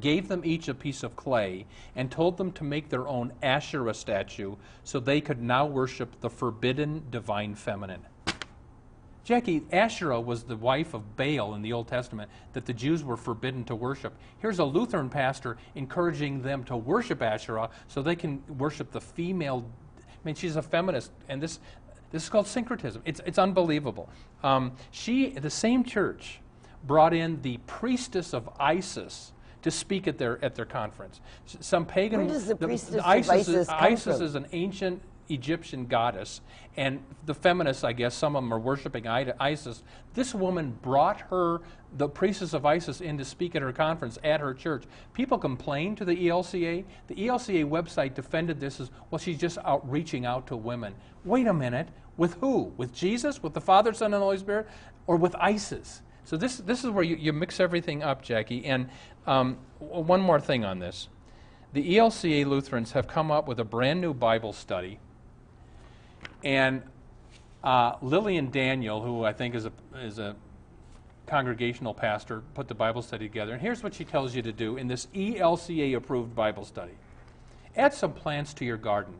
gave 0.00 0.28
them 0.28 0.42
each 0.44 0.68
a 0.68 0.74
piece 0.74 1.02
of 1.02 1.16
clay, 1.16 1.66
and 1.96 2.10
told 2.10 2.36
them 2.36 2.52
to 2.52 2.64
make 2.64 2.90
their 2.90 3.08
own 3.08 3.32
Asherah 3.42 3.94
statue 3.94 4.56
so 4.84 5.00
they 5.00 5.20
could 5.20 5.40
now 5.40 5.64
worship 5.64 6.20
the 6.20 6.30
forbidden 6.30 7.04
divine 7.10 7.54
feminine. 7.54 8.02
Jackie, 9.24 9.62
Asherah 9.70 10.20
was 10.20 10.42
the 10.42 10.56
wife 10.56 10.94
of 10.94 11.16
Baal 11.16 11.54
in 11.54 11.62
the 11.62 11.72
Old 11.72 11.86
Testament 11.86 12.30
that 12.54 12.66
the 12.66 12.72
Jews 12.72 13.04
were 13.04 13.16
forbidden 13.16 13.64
to 13.64 13.74
worship. 13.74 14.14
Here's 14.38 14.58
a 14.58 14.64
Lutheran 14.64 15.08
pastor 15.08 15.58
encouraging 15.74 16.42
them 16.42 16.64
to 16.64 16.76
worship 16.76 17.22
Asherah 17.22 17.70
so 17.86 18.02
they 18.02 18.16
can 18.16 18.42
worship 18.58 18.90
the 18.90 19.00
female. 19.00 19.64
I 19.98 20.02
mean, 20.24 20.34
she's 20.34 20.56
a 20.56 20.62
feminist, 20.62 21.12
and 21.28 21.40
this, 21.40 21.60
this 22.10 22.24
is 22.24 22.28
called 22.28 22.48
syncretism. 22.48 23.02
It's, 23.04 23.20
it's 23.24 23.38
unbelievable. 23.38 24.08
Um, 24.42 24.72
she, 24.90 25.30
the 25.30 25.50
same 25.50 25.84
church, 25.84 26.40
brought 26.84 27.14
in 27.14 27.40
the 27.42 27.58
priestess 27.66 28.34
of 28.34 28.48
Isis 28.58 29.32
to 29.62 29.70
speak 29.70 30.08
at 30.08 30.18
their 30.18 30.44
at 30.44 30.56
their 30.56 30.64
conference. 30.64 31.20
Some 31.46 31.86
pagan. 31.86 32.20
Where 32.20 32.28
does 32.28 32.46
the 32.46 32.56
priestess 32.56 32.96
of 32.96 33.04
ISIS, 33.04 33.30
Isis 33.30 33.68
ISIS 33.68 34.16
from? 34.16 34.26
is 34.26 34.34
an 34.34 34.46
ancient 34.50 35.00
Egyptian 35.28 35.86
goddess, 35.86 36.40
and 36.76 37.02
the 37.26 37.34
feminists, 37.34 37.84
I 37.84 37.92
guess, 37.92 38.14
some 38.14 38.36
of 38.36 38.42
them 38.42 38.52
are 38.52 38.58
worshiping 38.58 39.06
ISIS. 39.06 39.82
This 40.14 40.34
woman 40.34 40.78
brought 40.82 41.20
her, 41.22 41.60
the 41.96 42.08
priestess 42.08 42.54
of 42.54 42.64
ISIS, 42.64 43.00
in 43.00 43.18
to 43.18 43.24
speak 43.24 43.54
at 43.54 43.62
her 43.62 43.72
conference 43.72 44.18
at 44.24 44.40
her 44.40 44.54
church. 44.54 44.84
People 45.12 45.38
complained 45.38 45.98
to 45.98 46.04
the 46.04 46.16
ELCA. 46.28 46.84
The 47.08 47.14
ELCA 47.14 47.68
website 47.68 48.14
defended 48.14 48.60
this 48.60 48.80
as, 48.80 48.90
well, 49.10 49.18
she's 49.18 49.38
just 49.38 49.58
out 49.58 49.88
reaching 49.90 50.24
out 50.24 50.46
to 50.48 50.56
women. 50.56 50.94
Wait 51.24 51.46
a 51.46 51.54
minute, 51.54 51.88
with 52.16 52.34
who? 52.34 52.72
With 52.76 52.94
Jesus? 52.94 53.42
With 53.42 53.54
the 53.54 53.60
Father, 53.60 53.92
Son, 53.92 54.14
and 54.14 54.22
Holy 54.22 54.38
Spirit? 54.38 54.68
Or 55.06 55.16
with 55.16 55.34
ISIS? 55.36 56.02
So 56.24 56.36
this, 56.36 56.58
this 56.58 56.84
is 56.84 56.90
where 56.90 57.04
you, 57.04 57.16
you 57.16 57.32
mix 57.32 57.60
everything 57.60 58.02
up, 58.02 58.22
Jackie. 58.22 58.64
And 58.64 58.88
um, 59.26 59.58
one 59.78 60.20
more 60.20 60.40
thing 60.40 60.64
on 60.64 60.78
this. 60.78 61.08
The 61.72 61.96
ELCA 61.96 62.46
Lutherans 62.46 62.92
have 62.92 63.08
come 63.08 63.30
up 63.30 63.48
with 63.48 63.58
a 63.58 63.64
brand 63.64 64.00
new 64.00 64.12
Bible 64.12 64.52
study 64.52 64.98
and 66.44 66.82
uh, 67.62 67.96
Lillian 68.02 68.50
Daniel, 68.50 69.00
who 69.00 69.24
I 69.24 69.32
think 69.32 69.54
is 69.54 69.66
a, 69.66 69.72
is 69.96 70.18
a 70.18 70.34
congregational 71.26 71.94
pastor, 71.94 72.42
put 72.54 72.68
the 72.68 72.74
Bible 72.74 73.02
study 73.02 73.28
together. 73.28 73.52
And 73.52 73.62
here's 73.62 73.82
what 73.82 73.94
she 73.94 74.04
tells 74.04 74.34
you 74.34 74.42
to 74.42 74.52
do 74.52 74.76
in 74.76 74.88
this 74.88 75.06
ELCA 75.14 75.96
approved 75.96 76.34
Bible 76.34 76.64
study 76.64 76.92
add 77.74 77.94
some 77.94 78.12
plants 78.12 78.52
to 78.52 78.66
your 78.66 78.76
garden, 78.76 79.14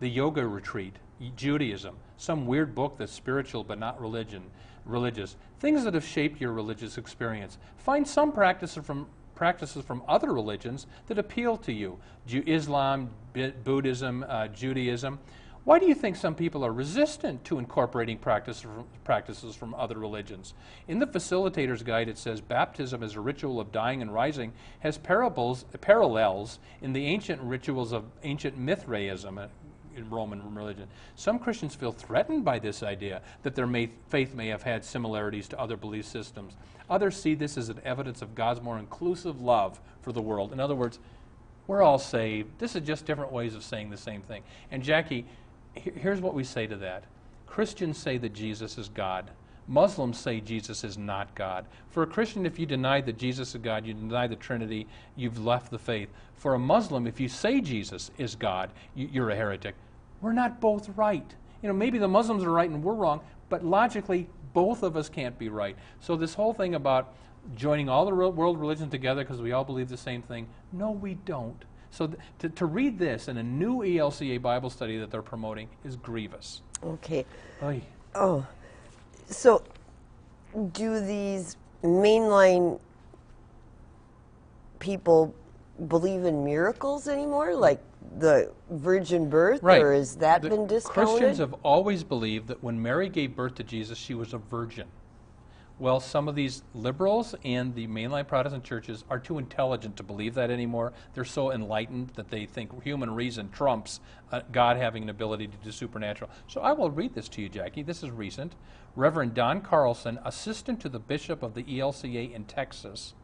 the 0.00 0.08
yoga 0.08 0.46
retreat, 0.46 0.94
Judaism, 1.36 1.96
some 2.18 2.46
weird 2.46 2.74
book 2.74 2.98
that's 2.98 3.12
spiritual 3.12 3.64
but 3.64 3.78
not 3.78 3.98
religion, 3.98 4.42
religious, 4.84 5.36
things 5.58 5.84
that 5.84 5.94
have 5.94 6.04
shaped 6.04 6.40
your 6.40 6.52
religious 6.52 6.98
experience. 6.98 7.56
Find 7.78 8.06
some 8.06 8.30
practices 8.30 8.84
from 8.84 9.06
practices 9.34 9.84
from 9.84 10.02
other 10.08 10.32
religions 10.32 10.86
that 11.06 11.16
appeal 11.16 11.56
to 11.56 11.72
you 11.72 11.98
Islam, 12.28 13.08
B- 13.32 13.52
Buddhism, 13.64 14.24
uh, 14.28 14.48
Judaism. 14.48 15.18
Why 15.68 15.78
do 15.78 15.84
you 15.84 15.94
think 15.94 16.16
some 16.16 16.34
people 16.34 16.64
are 16.64 16.72
resistant 16.72 17.44
to 17.44 17.58
incorporating 17.58 18.16
practice 18.16 18.64
practices 19.04 19.54
from 19.54 19.74
other 19.74 19.98
religions? 19.98 20.54
In 20.88 20.98
the 20.98 21.06
Facilitator's 21.06 21.82
Guide, 21.82 22.08
it 22.08 22.16
says 22.16 22.40
baptism 22.40 23.02
as 23.02 23.16
a 23.16 23.20
ritual 23.20 23.60
of 23.60 23.70
dying 23.70 24.00
and 24.00 24.10
rising 24.10 24.54
has 24.80 24.96
parables, 24.96 25.66
parallels 25.82 26.58
in 26.80 26.94
the 26.94 27.04
ancient 27.04 27.42
rituals 27.42 27.92
of 27.92 28.04
ancient 28.22 28.56
Mithraism, 28.56 29.36
uh, 29.36 29.48
in 29.94 30.08
Roman 30.08 30.54
religion. 30.54 30.88
Some 31.16 31.38
Christians 31.38 31.74
feel 31.74 31.92
threatened 31.92 32.46
by 32.46 32.58
this 32.58 32.82
idea 32.82 33.20
that 33.42 33.54
their 33.54 33.66
may, 33.66 33.90
faith 34.08 34.32
may 34.34 34.48
have 34.48 34.62
had 34.62 34.86
similarities 34.86 35.48
to 35.48 35.60
other 35.60 35.76
belief 35.76 36.06
systems. 36.06 36.56
Others 36.88 37.20
see 37.20 37.34
this 37.34 37.58
as 37.58 37.68
an 37.68 37.82
evidence 37.84 38.22
of 38.22 38.34
God's 38.34 38.62
more 38.62 38.78
inclusive 38.78 39.42
love 39.42 39.82
for 40.00 40.12
the 40.12 40.22
world. 40.22 40.50
In 40.50 40.60
other 40.60 40.74
words, 40.74 40.98
we're 41.66 41.82
all 41.82 41.98
saved. 41.98 42.58
This 42.58 42.74
is 42.74 42.86
just 42.86 43.04
different 43.04 43.30
ways 43.30 43.54
of 43.54 43.62
saying 43.62 43.90
the 43.90 43.98
same 43.98 44.22
thing. 44.22 44.42
And 44.70 44.82
Jackie, 44.82 45.26
here's 45.78 46.20
what 46.20 46.34
we 46.34 46.44
say 46.44 46.66
to 46.66 46.76
that 46.76 47.04
Christians 47.46 47.98
say 47.98 48.18
that 48.18 48.32
Jesus 48.32 48.78
is 48.78 48.88
God. 48.88 49.30
Muslims 49.66 50.18
say 50.18 50.40
Jesus 50.40 50.82
is 50.82 50.96
not 50.96 51.34
God. 51.34 51.66
For 51.90 52.02
a 52.02 52.06
Christian, 52.06 52.46
if 52.46 52.58
you 52.58 52.64
deny 52.64 53.02
that 53.02 53.18
Jesus 53.18 53.54
is 53.54 53.60
God, 53.60 53.84
you 53.84 53.92
deny 53.92 54.26
the 54.26 54.36
Trinity, 54.36 54.86
you've 55.14 55.44
left 55.44 55.70
the 55.70 55.78
faith. 55.78 56.08
For 56.36 56.54
a 56.54 56.58
Muslim, 56.58 57.06
if 57.06 57.20
you 57.20 57.28
say 57.28 57.60
Jesus 57.60 58.10
is 58.16 58.34
God, 58.34 58.70
you, 58.94 59.08
you're 59.12 59.30
a 59.30 59.36
heretic. 59.36 59.74
We're 60.22 60.32
not 60.32 60.60
both 60.60 60.88
right. 60.96 61.34
You 61.62 61.68
know, 61.68 61.74
maybe 61.74 61.98
the 61.98 62.08
Muslims 62.08 62.44
are 62.44 62.50
right 62.50 62.70
and 62.70 62.82
we're 62.82 62.94
wrong, 62.94 63.20
but 63.50 63.64
logically, 63.64 64.28
both 64.54 64.82
of 64.82 64.96
us 64.96 65.08
can't 65.08 65.38
be 65.38 65.50
right. 65.50 65.76
So 66.00 66.16
this 66.16 66.34
whole 66.34 66.54
thing 66.54 66.74
about 66.74 67.12
joining 67.54 67.88
all 67.88 68.06
the 68.06 68.14
world 68.14 68.58
religions 68.58 68.90
together 68.90 69.22
because 69.22 69.40
we 69.40 69.52
all 69.52 69.64
believe 69.64 69.88
the 69.88 69.96
same 69.96 70.22
thing, 70.22 70.46
no, 70.72 70.90
we 70.90 71.14
don't. 71.14 71.64
So 71.90 72.06
th- 72.06 72.18
to, 72.40 72.48
to 72.50 72.66
read 72.66 72.98
this 72.98 73.28
in 73.28 73.36
a 73.38 73.42
new 73.42 73.78
ELCA 73.78 74.40
Bible 74.40 74.70
study 74.70 74.98
that 74.98 75.10
they're 75.10 75.22
promoting 75.22 75.68
is 75.84 75.96
grievous. 75.96 76.62
Okay. 76.84 77.24
Oy. 77.62 77.82
Oh, 78.14 78.46
so 79.26 79.62
do 80.72 81.00
these 81.00 81.56
mainline 81.82 82.80
people 84.78 85.34
believe 85.88 86.24
in 86.24 86.44
miracles 86.44 87.08
anymore, 87.08 87.54
like 87.54 87.80
the 88.18 88.52
virgin 88.70 89.28
birth, 89.28 89.62
Right. 89.62 89.80
or 89.82 89.92
has 89.92 90.16
that 90.16 90.42
The 90.42 90.50
been 90.50 90.66
discounted? 90.66 91.08
Christians 91.08 91.38
have 91.38 91.54
always 91.62 92.02
believed 92.02 92.48
that 92.48 92.62
when 92.62 92.80
Mary 92.80 93.08
gave 93.08 93.36
birth 93.36 93.54
to 93.56 93.64
Jesus, 93.64 93.98
she 93.98 94.14
was 94.14 94.32
a 94.32 94.38
virgin. 94.38 94.86
Well, 95.80 96.00
some 96.00 96.26
of 96.26 96.34
these 96.34 96.64
liberals 96.74 97.36
and 97.44 97.72
the 97.72 97.86
mainline 97.86 98.26
Protestant 98.26 98.64
churches 98.64 99.04
are 99.08 99.20
too 99.20 99.38
intelligent 99.38 99.96
to 99.98 100.02
believe 100.02 100.34
that 100.34 100.50
anymore. 100.50 100.92
They're 101.14 101.24
so 101.24 101.52
enlightened 101.52 102.08
that 102.16 102.30
they 102.30 102.46
think 102.46 102.82
human 102.82 103.14
reason 103.14 103.50
trumps 103.50 104.00
uh, 104.32 104.40
God 104.50 104.76
having 104.76 105.04
an 105.04 105.08
ability 105.08 105.46
to 105.46 105.56
do 105.58 105.70
supernatural. 105.70 106.30
So 106.48 106.62
I 106.62 106.72
will 106.72 106.90
read 106.90 107.14
this 107.14 107.28
to 107.28 107.42
you, 107.42 107.48
Jackie. 107.48 107.84
This 107.84 108.02
is 108.02 108.10
recent. 108.10 108.56
Reverend 108.96 109.34
Don 109.34 109.60
Carlson, 109.60 110.18
assistant 110.24 110.80
to 110.80 110.88
the 110.88 110.98
bishop 110.98 111.44
of 111.44 111.54
the 111.54 111.62
ELCA 111.62 112.34
in 112.34 112.44
Texas, 112.44 113.14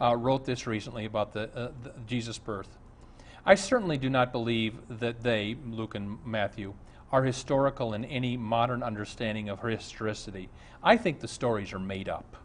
uh, 0.00 0.14
wrote 0.14 0.44
this 0.44 0.68
recently 0.68 1.04
about 1.04 1.32
the, 1.32 1.50
uh, 1.52 1.72
the 1.82 1.94
Jesus 2.06 2.38
birth. 2.38 2.78
I 3.44 3.56
certainly 3.56 3.98
do 3.98 4.08
not 4.08 4.30
believe 4.30 4.76
that 4.88 5.24
they, 5.24 5.56
Luke 5.66 5.96
and 5.96 6.24
Matthew, 6.24 6.74
are 7.10 7.24
historical 7.24 7.94
in 7.94 8.04
any 8.04 8.36
modern 8.36 8.82
understanding 8.82 9.48
of 9.48 9.60
her 9.60 9.68
historicity. 9.68 10.48
I 10.82 10.96
think 10.96 11.20
the 11.20 11.28
stories 11.28 11.72
are 11.72 11.78
made 11.78 12.08
up. 12.08 12.36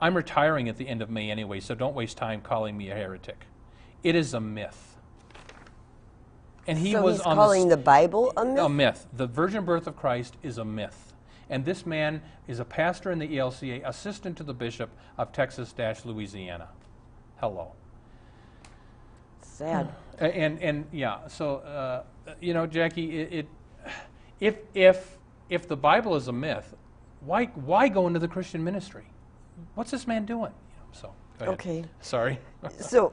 I'm 0.00 0.16
retiring 0.16 0.68
at 0.68 0.76
the 0.76 0.88
end 0.88 1.02
of 1.02 1.10
May 1.10 1.30
anyway, 1.30 1.60
so 1.60 1.74
don't 1.74 1.94
waste 1.94 2.16
time 2.16 2.40
calling 2.40 2.76
me 2.76 2.90
a 2.90 2.94
heretic. 2.94 3.46
It 4.02 4.14
is 4.14 4.34
a 4.34 4.40
myth. 4.40 4.96
And 6.66 6.78
he 6.78 6.92
so 6.92 7.02
was 7.02 7.16
he's 7.16 7.26
on 7.26 7.36
calling 7.36 7.68
the, 7.68 7.76
the 7.76 7.82
Bible 7.82 8.32
a 8.36 8.44
myth? 8.44 8.64
a 8.64 8.68
myth. 8.68 9.06
The 9.12 9.26
virgin 9.26 9.64
birth 9.64 9.86
of 9.86 9.96
Christ 9.96 10.36
is 10.42 10.58
a 10.58 10.64
myth. 10.64 11.12
And 11.50 11.64
this 11.64 11.84
man 11.84 12.22
is 12.46 12.60
a 12.60 12.64
pastor 12.64 13.10
in 13.10 13.18
the 13.18 13.36
ELCA, 13.36 13.82
assistant 13.84 14.36
to 14.38 14.44
the 14.44 14.54
bishop 14.54 14.90
of 15.18 15.32
Texas 15.32 15.74
Louisiana. 16.04 16.68
Hello. 17.36 17.72
Sad. 19.42 19.92
And 20.18 20.60
and 20.62 20.86
yeah, 20.92 21.26
so 21.28 21.56
uh, 21.56 22.02
you 22.40 22.54
know, 22.54 22.66
Jackie, 22.66 23.20
it, 23.20 23.32
it 23.32 23.48
if 24.40 24.56
if 24.74 25.18
if 25.48 25.68
the 25.68 25.76
Bible 25.76 26.14
is 26.16 26.28
a 26.28 26.32
myth, 26.32 26.74
why 27.20 27.46
why 27.46 27.88
go 27.88 28.06
into 28.06 28.18
the 28.18 28.28
Christian 28.28 28.62
ministry? 28.62 29.04
What's 29.74 29.90
this 29.90 30.06
man 30.06 30.24
doing? 30.24 30.52
You 30.70 30.76
know, 30.78 30.86
so. 30.92 31.12
Okay. 31.40 31.84
Sorry. 32.00 32.38
So, 32.78 33.12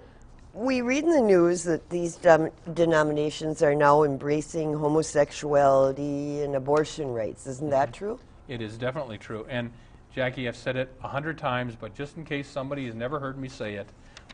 we 0.53 0.81
read 0.81 1.03
in 1.03 1.11
the 1.11 1.21
news 1.21 1.63
that 1.63 1.89
these 1.89 2.15
dem- 2.17 2.51
denominations 2.73 3.63
are 3.63 3.73
now 3.73 4.03
embracing 4.03 4.73
homosexuality 4.73 6.41
and 6.43 6.55
abortion 6.55 7.11
rights. 7.13 7.47
Isn't 7.47 7.69
that 7.71 7.89
Mm-hmm. 7.89 7.93
true? 8.05 8.19
It 8.47 8.61
is 8.61 8.77
definitely 8.77 9.17
true. 9.17 9.45
And 9.49 9.71
Jackie, 10.13 10.47
I've 10.47 10.55
said 10.55 10.75
it 10.75 10.93
a 11.03 11.07
hundred 11.07 11.37
times, 11.37 11.75
but 11.75 11.95
just 11.95 12.17
in 12.17 12.25
case 12.25 12.47
somebody 12.47 12.85
has 12.85 12.95
never 12.95 13.19
heard 13.19 13.37
me 13.37 13.47
say 13.47 13.75
it, 13.75 13.87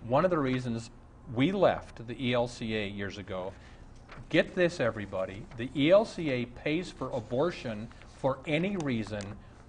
one 0.07 0.25
of 0.25 0.31
the 0.31 0.37
reasons 0.39 0.89
we 1.33 1.51
left 1.51 2.05
the 2.07 2.15
ELCA 2.15 2.95
years 2.95 3.17
ago, 3.17 3.53
get 4.29 4.55
this, 4.55 4.79
everybody, 4.79 5.43
the 5.57 5.67
ELCA 5.69 6.47
pays 6.55 6.91
for 6.91 7.09
abortion 7.11 7.87
for 8.17 8.39
any 8.45 8.77
reason 8.77 9.21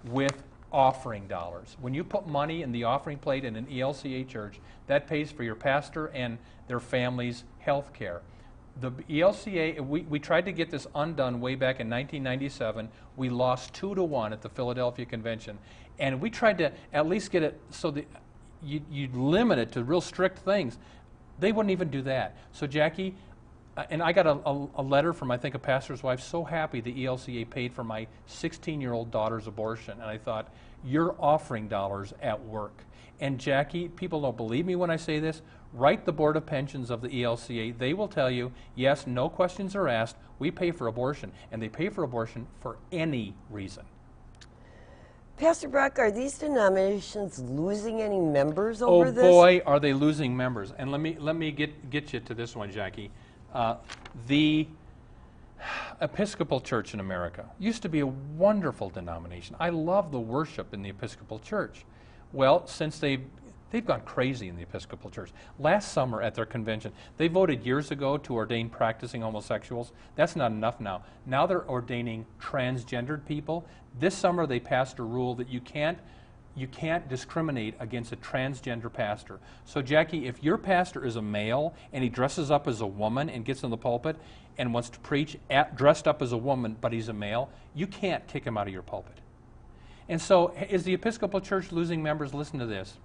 with 0.05 0.43
offering 0.71 1.27
dollars. 1.27 1.77
When 1.79 1.93
you 1.93 2.03
put 2.03 2.27
money 2.27 2.61
in 2.61 2.71
the 2.71 2.83
offering 2.83 3.17
plate 3.17 3.45
in 3.45 3.55
an 3.55 3.65
ELCA 3.67 4.27
church, 4.27 4.59
that 4.87 5.07
pays 5.07 5.31
for 5.31 5.43
your 5.43 5.55
pastor 5.55 6.07
and 6.07 6.37
their 6.67 6.79
family's 6.79 7.43
health 7.59 7.93
care. 7.93 8.21
The 8.79 8.91
ELCA, 8.91 9.85
we, 9.85 10.01
we 10.01 10.19
tried 10.19 10.45
to 10.45 10.51
get 10.51 10.69
this 10.69 10.85
undone 10.93 11.39
way 11.39 11.55
back 11.55 11.79
in 11.79 11.89
1997. 11.89 12.89
We 13.15 13.29
lost 13.29 13.73
two 13.73 13.95
to 13.95 14.03
one 14.03 14.33
at 14.33 14.41
the 14.41 14.49
Philadelphia 14.49 15.05
Convention. 15.05 15.57
And 15.99 16.21
we 16.21 16.29
tried 16.29 16.59
to 16.59 16.71
at 16.93 17.07
least 17.07 17.31
get 17.31 17.41
it 17.41 17.59
so 17.71 17.89
that 17.91 18.05
you, 18.63 18.81
you 18.91 19.07
limit 19.13 19.57
it 19.57 19.71
to 19.73 19.83
real 19.83 20.01
strict 20.01 20.39
things. 20.39 20.77
They 21.39 21.51
wouldn't 21.51 21.71
even 21.71 21.89
do 21.89 22.01
that. 22.03 22.35
So, 22.51 22.67
Jackie, 22.67 23.15
uh, 23.75 23.85
and 23.89 24.01
I 24.01 24.11
got 24.11 24.25
a, 24.25 24.39
a, 24.45 24.67
a 24.77 24.81
letter 24.81 25.13
from, 25.13 25.29
I 25.29 25.37
think, 25.37 25.53
a 25.53 25.59
pastor's 25.59 26.01
wife, 26.01 26.19
so 26.19 26.43
happy 26.43 26.81
the 26.81 27.05
ELCA 27.05 27.49
paid 27.49 27.73
for 27.73 27.83
my 27.83 28.07
16 28.25 28.81
year 28.81 28.93
old 28.93 29.11
daughter's 29.11 29.47
abortion. 29.47 29.93
And 29.93 30.09
I 30.09 30.17
thought, 30.17 30.51
you're 30.83 31.15
offering 31.19 31.67
dollars 31.67 32.13
at 32.21 32.43
work. 32.43 32.83
And 33.19 33.39
Jackie, 33.39 33.87
people 33.87 34.21
don't 34.21 34.37
believe 34.37 34.65
me 34.65 34.75
when 34.75 34.89
I 34.89 34.95
say 34.95 35.19
this. 35.19 35.41
Write 35.73 36.05
the 36.05 36.11
Board 36.11 36.37
of 36.37 36.45
Pensions 36.45 36.89
of 36.89 37.01
the 37.01 37.09
ELCA. 37.09 37.77
They 37.77 37.93
will 37.93 38.07
tell 38.07 38.31
you, 38.31 38.51
yes, 38.75 39.05
no 39.05 39.29
questions 39.29 39.75
are 39.75 39.87
asked. 39.87 40.15
We 40.39 40.51
pay 40.51 40.71
for 40.71 40.87
abortion. 40.87 41.31
And 41.51 41.61
they 41.61 41.69
pay 41.69 41.89
for 41.89 42.03
abortion 42.03 42.47
for 42.61 42.77
any 42.91 43.35
reason. 43.49 43.83
Pastor 45.37 45.67
Brock, 45.67 45.99
are 45.99 46.09
these 46.09 46.35
denominations 46.37 47.37
losing 47.39 48.01
any 48.01 48.19
members 48.19 48.81
Oh 48.81 48.87
over 48.87 49.11
this? 49.11 49.23
boy, 49.23 49.61
are 49.67 49.79
they 49.79 49.93
losing 49.93 50.35
members! 50.35 50.73
And 50.77 50.91
let 50.91 50.99
me 50.99 51.15
let 51.19 51.35
me 51.35 51.51
get 51.51 51.91
get 51.91 52.11
you 52.11 52.19
to 52.21 52.33
this 52.33 52.55
one, 52.55 52.71
Jackie. 52.71 53.11
Uh, 53.53 53.75
the 54.25 54.67
Episcopal 56.01 56.59
Church 56.59 56.93
in 56.95 56.99
America 56.99 57.45
used 57.59 57.83
to 57.83 57.89
be 57.89 57.99
a 57.99 58.07
wonderful 58.07 58.89
denomination. 58.89 59.55
I 59.59 59.69
love 59.69 60.11
the 60.11 60.19
worship 60.19 60.73
in 60.73 60.81
the 60.81 60.89
Episcopal 60.89 61.39
Church. 61.39 61.85
Well, 62.33 62.65
since 62.65 62.97
they 62.97 63.19
They've 63.69 63.85
gone 63.85 64.01
crazy 64.01 64.47
in 64.47 64.55
the 64.55 64.63
Episcopal 64.63 65.09
Church. 65.09 65.31
Last 65.59 65.91
summer 65.91 66.21
at 66.21 66.35
their 66.35 66.45
convention, 66.45 66.93
they 67.17 67.27
voted 67.27 67.65
years 67.65 67.91
ago 67.91 68.17
to 68.19 68.35
ordain 68.35 68.69
practicing 68.69 69.21
homosexuals. 69.21 69.91
That's 70.15 70.35
not 70.35 70.51
enough 70.51 70.79
now. 70.79 71.03
Now 71.25 71.45
they're 71.45 71.67
ordaining 71.69 72.25
transgendered 72.41 73.25
people. 73.25 73.65
This 73.99 74.15
summer 74.15 74.45
they 74.47 74.59
passed 74.59 74.99
a 74.99 75.03
rule 75.03 75.35
that 75.35 75.49
you 75.49 75.59
can't 75.59 75.97
you 76.55 76.67
can't 76.67 77.07
discriminate 77.07 77.75
against 77.79 78.11
a 78.11 78.15
transgender 78.15 78.91
pastor. 78.91 79.39
So 79.63 79.79
Jackie, 79.83 80.25
if 80.25 80.43
your 80.43 80.57
pastor 80.57 81.05
is 81.05 81.15
a 81.15 81.21
male 81.21 81.75
and 81.93 82.03
he 82.03 82.09
dresses 82.09 82.49
up 82.49 82.67
as 82.67 82.81
a 82.81 82.87
woman 82.87 83.29
and 83.29 83.45
gets 83.45 83.61
in 83.61 83.69
the 83.69 83.77
pulpit 83.77 84.15
and 84.57 84.73
wants 84.73 84.89
to 84.89 84.99
preach 84.99 85.37
at, 85.51 85.75
dressed 85.75 86.07
up 86.07 86.19
as 86.19 86.31
a 86.31 86.37
woman 86.37 86.75
but 86.81 86.93
he's 86.93 87.09
a 87.09 87.13
male, 87.13 87.51
you 87.75 87.85
can't 87.85 88.25
kick 88.27 88.43
him 88.43 88.57
out 88.57 88.65
of 88.65 88.73
your 88.73 88.81
pulpit. 88.81 89.17
And 90.09 90.19
so 90.19 90.51
is 90.69 90.83
the 90.83 90.95
Episcopal 90.95 91.41
Church 91.41 91.71
losing 91.71 92.01
members? 92.01 92.33
Listen 92.33 92.57
to 92.57 92.65
this. 92.65 92.97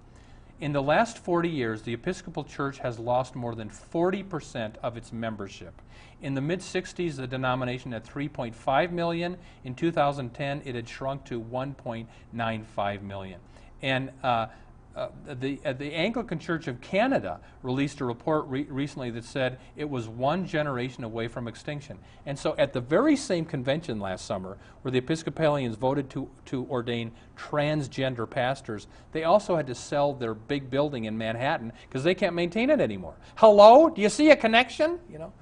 In 0.59 0.71
the 0.71 0.81
last 0.81 1.17
40 1.17 1.49
years, 1.49 1.81
the 1.81 1.93
Episcopal 1.93 2.43
Church 2.43 2.77
has 2.79 2.99
lost 2.99 3.35
more 3.35 3.55
than 3.55 3.69
40% 3.69 4.75
of 4.83 4.95
its 4.95 5.11
membership. 5.11 5.81
In 6.21 6.35
the 6.35 6.41
mid 6.41 6.59
60s, 6.59 7.15
the 7.17 7.27
denomination 7.27 7.91
had 7.91 8.05
3.5 8.05 8.91
million. 8.91 9.37
In 9.63 9.75
2010, 9.75 10.61
it 10.63 10.75
had 10.75 10.87
shrunk 10.87 11.25
to 11.25 11.41
1.95 11.41 13.01
million. 13.01 13.39
And 13.81 14.11
uh, 14.23 14.47
uh, 14.95 15.07
the, 15.25 15.59
uh, 15.65 15.73
the 15.73 15.91
Anglican 15.91 16.37
Church 16.37 16.67
of 16.67 16.79
Canada 16.79 17.39
released 17.63 17.99
a 18.01 18.05
report 18.05 18.45
re- 18.47 18.67
recently 18.69 19.09
that 19.09 19.23
said 19.23 19.57
it 19.75 19.89
was 19.89 20.07
one 20.07 20.45
generation 20.45 21.03
away 21.03 21.27
from 21.27 21.47
extinction. 21.47 21.97
And 22.27 22.37
so, 22.37 22.55
at 22.59 22.73
the 22.73 22.81
very 22.81 23.15
same 23.15 23.43
convention 23.43 23.99
last 23.99 24.25
summer, 24.25 24.57
where 24.83 24.91
the 24.91 24.99
Episcopalians 24.99 25.75
voted 25.77 26.11
to, 26.11 26.29
to 26.45 26.67
ordain 26.69 27.11
transgender 27.35 28.29
pastors, 28.29 28.85
they 29.13 29.23
also 29.23 29.55
had 29.55 29.65
to 29.67 29.75
sell 29.75 30.13
their 30.13 30.35
big 30.35 30.69
building 30.69 31.05
in 31.05 31.17
Manhattan 31.17 31.73
because 31.89 32.03
they 32.03 32.13
can't 32.13 32.35
maintain 32.35 32.69
it 32.69 32.79
anymore. 32.79 33.15
Hello? 33.35 33.89
Do 33.89 33.99
you 33.99 34.09
see 34.09 34.29
a 34.29 34.35
connection? 34.35 34.99
You 35.11 35.17
know? 35.17 35.33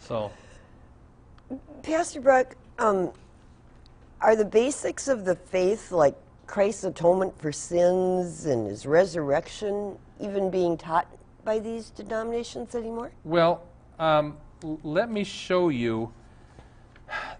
So. 0.00 0.32
Pastor 1.82 2.22
Brock, 2.22 2.56
um, 2.78 3.12
are 4.22 4.34
the 4.34 4.44
basics 4.44 5.06
of 5.06 5.26
the 5.26 5.36
faith 5.36 5.92
like 5.92 6.16
Christ's 6.46 6.84
atonement 6.84 7.38
for 7.40 7.52
sins 7.52 8.46
and 8.46 8.66
his 8.66 8.86
resurrection 8.86 9.98
even 10.20 10.50
being 10.50 10.76
taught 10.76 11.06
by 11.44 11.58
these 11.58 11.90
denominations 11.90 12.74
anymore? 12.74 13.12
Well, 13.24 13.62
um, 13.98 14.36
let 14.62 15.10
me 15.10 15.24
show 15.24 15.68
you. 15.68 16.12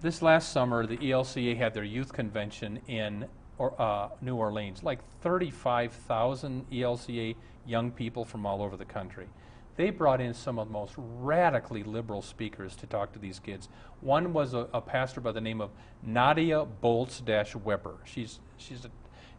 This 0.01 0.23
last 0.23 0.53
summer, 0.53 0.87
the 0.87 0.97
ELCA 0.99 1.57
had 1.57 1.75
their 1.75 1.85
youth 1.85 2.13
convention 2.13 2.81
in 2.87 3.27
or, 3.59 3.81
uh, 3.81 4.11
New 4.21 4.37
Orleans. 4.37 4.83
Like 4.83 5.01
35,000 5.23 6.71
ELCA 6.71 7.35
young 7.67 7.91
people 7.91 8.25
from 8.25 8.47
all 8.47 8.63
over 8.63 8.77
the 8.77 8.85
country. 8.85 9.29
They 9.77 9.91
brought 9.91 10.21
in 10.21 10.33
some 10.33 10.59
of 10.59 10.69
the 10.69 10.73
most 10.73 10.95
radically 10.97 11.83
liberal 11.83 12.23
speakers 12.23 12.77
to 12.77 12.87
talk 12.87 13.13
to 13.13 13.19
these 13.19 13.39
kids. 13.39 13.69
One 14.01 14.33
was 14.33 14.55
a, 14.55 14.69
a 14.73 14.81
pastor 14.81 15.21
by 15.21 15.33
the 15.33 15.41
name 15.41 15.61
of 15.61 15.71
Nadia 16.03 16.67
Bolz 16.83 17.21
Weber. 17.63 17.97
She's 18.05 18.41
she's 18.59 18.85
a, 18.85 18.91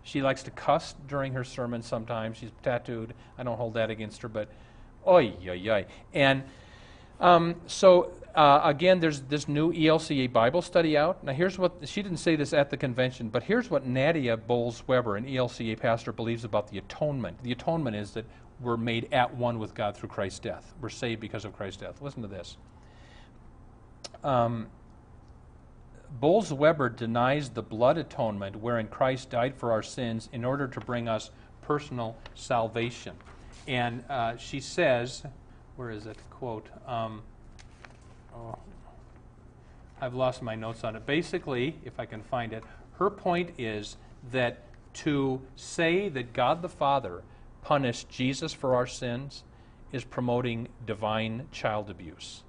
she 0.03 0.21
likes 0.21 0.43
to 0.43 0.51
cuss 0.51 0.95
during 1.07 1.33
her 1.33 1.43
sermons 1.43 1.85
sometimes. 1.85 2.37
She's 2.37 2.51
tattooed. 2.63 3.13
I 3.37 3.43
don't 3.43 3.57
hold 3.57 3.73
that 3.75 3.89
against 3.89 4.21
her, 4.21 4.27
but 4.29 4.49
oi, 5.05 5.33
oi, 5.47 5.69
oi. 5.69 5.85
And 6.13 6.43
um, 7.19 7.55
so, 7.65 8.11
uh, 8.35 8.61
again, 8.63 8.99
there's 8.99 9.21
this 9.21 9.47
new 9.47 9.73
ELCA 9.73 10.31
Bible 10.31 10.61
study 10.61 10.95
out. 10.95 11.23
Now, 11.23 11.33
here's 11.33 11.57
what 11.57 11.73
she 11.87 12.01
didn't 12.01 12.19
say 12.19 12.35
this 12.35 12.53
at 12.53 12.69
the 12.69 12.77
convention, 12.77 13.29
but 13.29 13.43
here's 13.43 13.69
what 13.69 13.85
Nadia 13.85 14.37
Bolz 14.37 14.83
Weber, 14.87 15.17
an 15.17 15.25
ELCA 15.25 15.79
pastor, 15.79 16.11
believes 16.11 16.43
about 16.43 16.69
the 16.69 16.77
atonement. 16.77 17.41
The 17.43 17.51
atonement 17.51 17.95
is 17.95 18.11
that 18.11 18.25
we're 18.59 18.77
made 18.77 19.07
at 19.11 19.35
one 19.35 19.59
with 19.59 19.73
God 19.73 19.95
through 19.95 20.09
Christ's 20.09 20.39
death. 20.39 20.73
We're 20.81 20.89
saved 20.89 21.21
because 21.21 21.45
of 21.45 21.55
Christ's 21.55 21.81
death. 21.81 22.01
Listen 22.01 22.21
to 22.21 22.27
this. 22.27 22.57
Um, 24.23 24.67
Bolz 26.21 26.51
Weber 26.51 26.89
denies 26.89 27.49
the 27.49 27.61
blood 27.61 27.97
atonement 27.97 28.55
wherein 28.55 28.87
Christ 28.87 29.29
died 29.29 29.55
for 29.55 29.71
our 29.71 29.83
sins 29.83 30.29
in 30.31 30.45
order 30.45 30.67
to 30.67 30.79
bring 30.79 31.07
us 31.07 31.31
personal 31.61 32.15
salvation. 32.33 33.15
And 33.67 34.03
uh, 34.09 34.37
she 34.37 34.59
says, 34.59 35.23
where 35.75 35.91
is 35.91 36.05
it? 36.05 36.17
Quote, 36.31 36.67
um, 36.87 37.21
oh, 38.33 38.57
I've 39.99 40.13
lost 40.13 40.41
my 40.41 40.55
notes 40.55 40.83
on 40.83 40.95
it. 40.95 41.05
Basically, 41.05 41.75
if 41.83 41.99
I 41.99 42.05
can 42.05 42.21
find 42.21 42.53
it, 42.53 42.63
her 42.93 43.09
point 43.09 43.51
is 43.57 43.97
that 44.31 44.63
to 44.93 45.41
say 45.55 46.09
that 46.09 46.33
God 46.33 46.61
the 46.61 46.69
Father 46.69 47.23
punished 47.61 48.09
Jesus 48.09 48.53
for 48.53 48.75
our 48.75 48.87
sins 48.87 49.43
is 49.91 50.03
promoting 50.03 50.67
divine 50.85 51.47
child 51.51 51.89
abuse. 51.89 52.43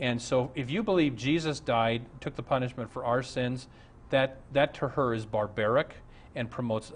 And 0.00 0.20
so, 0.20 0.50
if 0.54 0.70
you 0.70 0.82
believe 0.82 1.14
Jesus 1.14 1.60
died, 1.60 2.06
took 2.20 2.34
the 2.34 2.42
punishment 2.42 2.90
for 2.90 3.04
our 3.04 3.22
sins, 3.22 3.68
that, 4.08 4.38
that 4.52 4.74
to 4.74 4.88
her 4.88 5.14
is 5.14 5.26
barbaric 5.26 5.94
and 6.34 6.50
promotes, 6.50 6.90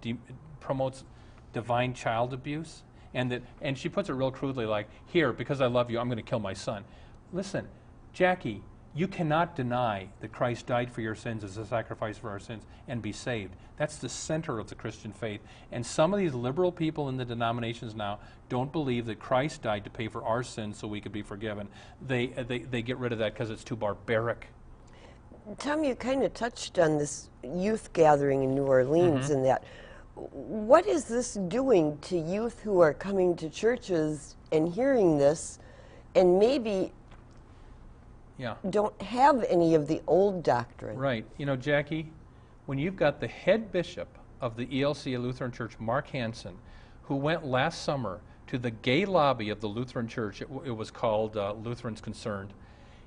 de- 0.00 0.16
promotes 0.60 1.04
divine 1.52 1.94
child 1.94 2.32
abuse. 2.32 2.84
And, 3.12 3.32
that, 3.32 3.42
and 3.60 3.76
she 3.76 3.88
puts 3.88 4.08
it 4.08 4.12
real 4.12 4.30
crudely 4.30 4.66
like, 4.66 4.88
Here, 5.06 5.32
because 5.32 5.60
I 5.60 5.66
love 5.66 5.90
you, 5.90 5.98
I'm 5.98 6.06
going 6.06 6.16
to 6.16 6.22
kill 6.22 6.38
my 6.38 6.52
son. 6.52 6.84
Listen, 7.32 7.66
Jackie, 8.12 8.62
you 8.98 9.06
cannot 9.06 9.54
deny 9.54 10.08
that 10.20 10.32
Christ 10.32 10.66
died 10.66 10.90
for 10.90 11.02
your 11.02 11.14
sins 11.14 11.44
as 11.44 11.56
a 11.56 11.64
sacrifice 11.64 12.18
for 12.18 12.30
our 12.30 12.40
sins 12.40 12.64
and 12.88 13.00
be 13.00 13.12
saved. 13.12 13.54
That's 13.76 13.98
the 13.98 14.08
center 14.08 14.58
of 14.58 14.68
the 14.68 14.74
Christian 14.74 15.12
faith. 15.12 15.40
And 15.70 15.86
some 15.86 16.12
of 16.12 16.18
these 16.18 16.34
liberal 16.34 16.72
people 16.72 17.08
in 17.08 17.16
the 17.16 17.24
denominations 17.24 17.94
now 17.94 18.18
don't 18.48 18.72
believe 18.72 19.06
that 19.06 19.20
Christ 19.20 19.62
died 19.62 19.84
to 19.84 19.90
pay 19.90 20.08
for 20.08 20.24
our 20.24 20.42
sins 20.42 20.78
so 20.78 20.88
we 20.88 21.00
could 21.00 21.12
be 21.12 21.22
forgiven. 21.22 21.68
They, 22.04 22.26
they, 22.26 22.58
they 22.58 22.82
get 22.82 22.98
rid 22.98 23.12
of 23.12 23.20
that 23.20 23.34
because 23.34 23.50
it's 23.50 23.62
too 23.62 23.76
barbaric. 23.76 24.48
Tom, 25.58 25.84
you 25.84 25.94
kind 25.94 26.24
of 26.24 26.34
touched 26.34 26.80
on 26.80 26.98
this 26.98 27.30
youth 27.44 27.92
gathering 27.92 28.42
in 28.42 28.52
New 28.52 28.66
Orleans 28.66 29.26
mm-hmm. 29.26 29.34
and 29.34 29.44
that. 29.44 29.62
What 30.16 30.88
is 30.88 31.04
this 31.04 31.34
doing 31.34 31.98
to 31.98 32.18
youth 32.18 32.58
who 32.64 32.80
are 32.80 32.92
coming 32.92 33.36
to 33.36 33.48
churches 33.48 34.34
and 34.50 34.68
hearing 34.68 35.18
this 35.18 35.60
and 36.16 36.36
maybe 36.40 36.92
yeah. 38.38 38.54
don't 38.70 39.00
have 39.02 39.44
any 39.44 39.74
of 39.74 39.86
the 39.86 40.00
old 40.06 40.42
doctrine. 40.42 40.96
Right. 40.96 41.26
You 41.36 41.46
know, 41.46 41.56
Jackie, 41.56 42.10
when 42.66 42.78
you've 42.78 42.96
got 42.96 43.20
the 43.20 43.28
head 43.28 43.72
bishop 43.72 44.08
of 44.40 44.56
the 44.56 44.66
ELCA 44.66 45.20
Lutheran 45.20 45.52
Church, 45.52 45.78
Mark 45.78 46.08
Hanson, 46.08 46.56
who 47.02 47.16
went 47.16 47.44
last 47.44 47.82
summer 47.82 48.20
to 48.46 48.58
the 48.58 48.70
gay 48.70 49.04
lobby 49.04 49.50
of 49.50 49.60
the 49.60 49.66
Lutheran 49.66 50.08
Church, 50.08 50.40
it, 50.40 50.48
it 50.64 50.70
was 50.70 50.90
called 50.90 51.36
uh, 51.36 51.52
Lutherans 51.52 52.00
Concerned. 52.00 52.54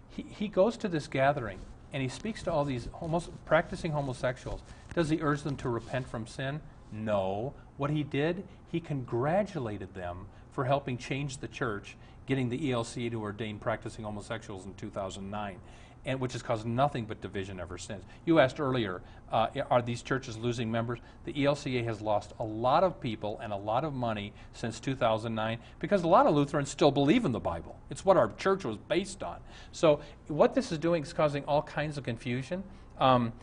He, 0.10 0.24
he 0.24 0.48
goes 0.48 0.78
to 0.78 0.88
this 0.88 1.08
gathering 1.08 1.60
and 1.94 2.02
he 2.04 2.10
speaks 2.10 2.44
to 2.44 2.52
all 2.52 2.65
these 2.65 2.89
homos- 2.94 3.30
practicing 3.46 3.91
homosexuals. 3.91 4.62
Does 4.94 5.10
he 5.10 5.20
urge 5.22 5.44
them 5.44 5.56
to 5.58 5.70
repent 5.70 6.08
from 6.08 6.28
sin? 6.28 6.62
No. 6.91 7.54
What 7.78 7.89
he 7.89 8.04
did, 8.04 8.44
he 8.72 8.80
congratulated 8.80 9.94
them 9.94 10.28
for 10.52 10.66
helping 10.66 10.98
change 10.98 11.38
the 11.38 11.48
church 11.48 11.96
getting 12.32 12.50
the 12.50 12.72
ELCA 12.72 13.12
to 13.12 13.22
ordain 13.22 13.60
practicing 13.60 14.06
homosexuals 14.06 14.66
in 14.66 14.74
2009, 14.76 15.58
and 16.06 16.20
which 16.20 16.34
has 16.34 16.42
caused 16.42 16.66
nothing 16.66 17.04
but 17.06 17.20
division 17.20 17.60
ever 17.60 17.78
since. 17.78 18.04
You 18.26 18.40
asked 18.40 18.60
earlier, 18.60 19.02
uh, 19.32 19.48
are 19.70 19.82
these 19.82 20.02
churches 20.02 20.38
losing 20.38 20.72
members? 20.72 21.00
The 21.26 21.34
ELCA 21.34 21.84
has 21.84 22.00
lost 22.00 22.34
a 22.40 22.44
lot 22.44 22.86
of 22.86 23.02
people 23.02 23.40
and 23.44 23.52
a 23.52 23.58
lot 23.58 23.84
of 23.84 23.94
money 23.94 24.34
since 24.54 24.80
2009 24.80 25.60
because 25.80 26.04
a 26.04 26.08
lot 26.08 26.26
of 26.26 26.34
Lutherans 26.34 26.70
still 26.70 26.92
believe 26.92 27.26
in 27.26 27.34
the 27.34 27.40
Bible. 27.40 27.78
It's 27.90 28.06
what 28.06 28.18
our 28.18 28.32
church 28.38 28.64
was 28.64 28.78
based 28.78 29.24
on. 29.24 29.40
So 29.72 30.00
what 30.28 30.56
this 30.56 30.72
is 30.72 30.78
doing 30.78 31.04
is 31.04 31.14
causing 31.14 31.44
all 31.46 31.62
kinds 31.62 31.98
of 31.98 32.04
confusion. 32.04 32.64
Um, 33.00 33.34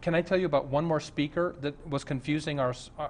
can 0.00 0.14
I 0.14 0.22
tell 0.22 0.38
you 0.38 0.46
about 0.46 0.66
one 0.66 0.84
more 0.84 1.00
speaker 1.00 1.54
that 1.60 1.86
was 1.88 2.04
confusing 2.04 2.58
our? 2.58 2.74
Uh, 2.98 3.08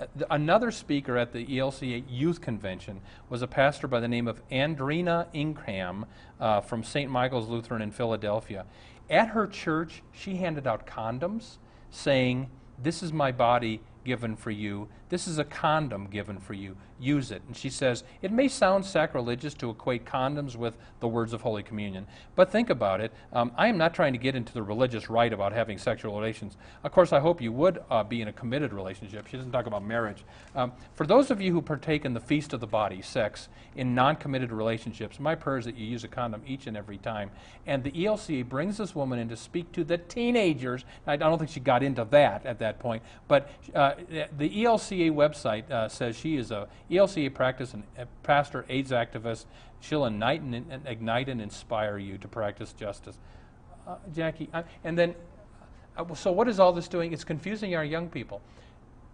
uh, 0.00 0.06
another 0.30 0.70
speaker 0.70 1.16
at 1.16 1.32
the 1.32 1.44
ELCA 1.46 2.04
Youth 2.08 2.40
Convention 2.40 3.00
was 3.28 3.42
a 3.42 3.46
pastor 3.46 3.86
by 3.86 4.00
the 4.00 4.08
name 4.08 4.26
of 4.26 4.46
Andrena 4.48 5.26
Ingram 5.32 6.06
uh, 6.40 6.60
from 6.60 6.82
St. 6.82 7.10
Michael's 7.10 7.48
Lutheran 7.48 7.82
in 7.82 7.90
Philadelphia. 7.90 8.66
At 9.10 9.28
her 9.28 9.46
church, 9.46 10.02
she 10.12 10.36
handed 10.36 10.66
out 10.66 10.86
condoms 10.86 11.58
saying, 11.90 12.50
This 12.82 13.02
is 13.02 13.12
my 13.12 13.32
body 13.32 13.80
given 14.04 14.36
for 14.36 14.50
you. 14.50 14.88
This 15.12 15.28
is 15.28 15.36
a 15.36 15.44
condom 15.44 16.06
given 16.06 16.38
for 16.38 16.54
you. 16.54 16.74
Use 16.98 17.32
it. 17.32 17.42
And 17.46 17.54
she 17.54 17.68
says, 17.68 18.02
It 18.22 18.32
may 18.32 18.48
sound 18.48 18.86
sacrilegious 18.86 19.52
to 19.54 19.68
equate 19.68 20.06
condoms 20.06 20.56
with 20.56 20.78
the 21.00 21.08
words 21.08 21.34
of 21.34 21.42
Holy 21.42 21.62
Communion, 21.62 22.06
but 22.34 22.50
think 22.50 22.70
about 22.70 23.02
it. 23.02 23.12
Um, 23.30 23.52
I 23.54 23.66
am 23.66 23.76
not 23.76 23.92
trying 23.92 24.14
to 24.14 24.18
get 24.18 24.34
into 24.34 24.54
the 24.54 24.62
religious 24.62 25.10
right 25.10 25.30
about 25.30 25.52
having 25.52 25.76
sexual 25.76 26.14
relations. 26.14 26.56
Of 26.82 26.92
course, 26.92 27.12
I 27.12 27.20
hope 27.20 27.42
you 27.42 27.52
would 27.52 27.82
uh, 27.90 28.04
be 28.04 28.22
in 28.22 28.28
a 28.28 28.32
committed 28.32 28.72
relationship. 28.72 29.26
She 29.26 29.36
doesn't 29.36 29.52
talk 29.52 29.66
about 29.66 29.84
marriage. 29.84 30.24
Um, 30.54 30.72
for 30.94 31.06
those 31.06 31.30
of 31.30 31.42
you 31.42 31.52
who 31.52 31.60
partake 31.60 32.06
in 32.06 32.14
the 32.14 32.20
feast 32.20 32.54
of 32.54 32.60
the 32.60 32.66
body, 32.66 33.02
sex, 33.02 33.48
in 33.76 33.94
non 33.94 34.16
committed 34.16 34.50
relationships, 34.50 35.20
my 35.20 35.34
prayer 35.34 35.58
is 35.58 35.66
that 35.66 35.76
you 35.76 35.86
use 35.86 36.04
a 36.04 36.08
condom 36.08 36.40
each 36.46 36.66
and 36.66 36.74
every 36.74 36.96
time. 36.96 37.30
And 37.66 37.84
the 37.84 37.90
ELCA 37.90 38.48
brings 38.48 38.78
this 38.78 38.94
woman 38.94 39.18
in 39.18 39.28
to 39.28 39.36
speak 39.36 39.72
to 39.72 39.84
the 39.84 39.98
teenagers. 39.98 40.86
I 41.06 41.16
don't 41.16 41.38
think 41.38 41.50
she 41.50 41.60
got 41.60 41.82
into 41.82 42.06
that 42.06 42.46
at 42.46 42.60
that 42.60 42.78
point, 42.78 43.02
but 43.28 43.50
uh, 43.74 43.94
the 44.38 44.64
ELCA 44.64 45.01
ELCA 45.10 45.14
website 45.14 45.70
uh, 45.70 45.88
says 45.88 46.16
she 46.16 46.36
is 46.36 46.50
a 46.50 46.68
ELCA 46.90 47.32
practice 47.34 47.74
and 47.74 47.82
a 47.98 48.06
pastor, 48.22 48.64
AIDS 48.68 48.90
activist. 48.90 49.46
She'll 49.80 50.04
ignite 50.06 50.42
and, 50.42 50.54
and 50.54 50.86
ignite 50.86 51.28
and 51.28 51.40
inspire 51.40 51.98
you 51.98 52.18
to 52.18 52.28
practice 52.28 52.72
justice. 52.72 53.18
Uh, 53.86 53.96
Jackie, 54.14 54.48
I, 54.52 54.64
and 54.84 54.96
then, 54.96 55.14
uh, 55.96 56.14
so 56.14 56.30
what 56.30 56.48
is 56.48 56.60
all 56.60 56.72
this 56.72 56.88
doing? 56.88 57.12
It's 57.12 57.24
confusing 57.24 57.74
our 57.74 57.84
young 57.84 58.08
people. 58.08 58.40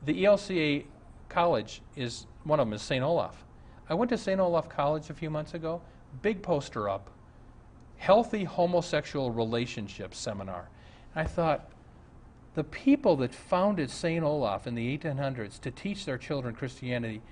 The 0.05 0.25
ELCA 0.25 0.85
college 1.29 1.83
is 1.97 2.27
one 2.45 2.61
of 2.61 2.67
them 2.67 2.75
is 2.75 2.83
St. 2.83 3.03
Olaf. 3.03 3.45
I 3.89 3.95
went 3.95 4.11
to 4.11 4.19
St. 4.19 4.39
Olaf 4.41 4.69
College 4.69 5.11
a 5.11 5.15
few 5.15 5.31
months 5.31 5.55
ago. 5.55 5.81
Big 6.23 6.43
poster 6.43 6.89
up, 6.89 7.11
healthy 7.97 8.45
homosexual 8.45 9.31
relationships 9.31 10.19
seminar. 10.19 10.69
I 11.15 11.25
thought, 11.25 11.71
the 12.59 12.65
people 12.65 13.15
that 13.15 13.33
founded 13.33 13.89
St. 13.89 14.25
Olaf 14.25 14.67
in 14.67 14.75
the 14.75 14.99
1800s 14.99 15.61
to 15.61 15.71
teach 15.71 16.05
their 16.05 16.19
children 16.19 16.57
Christianity 16.57 17.23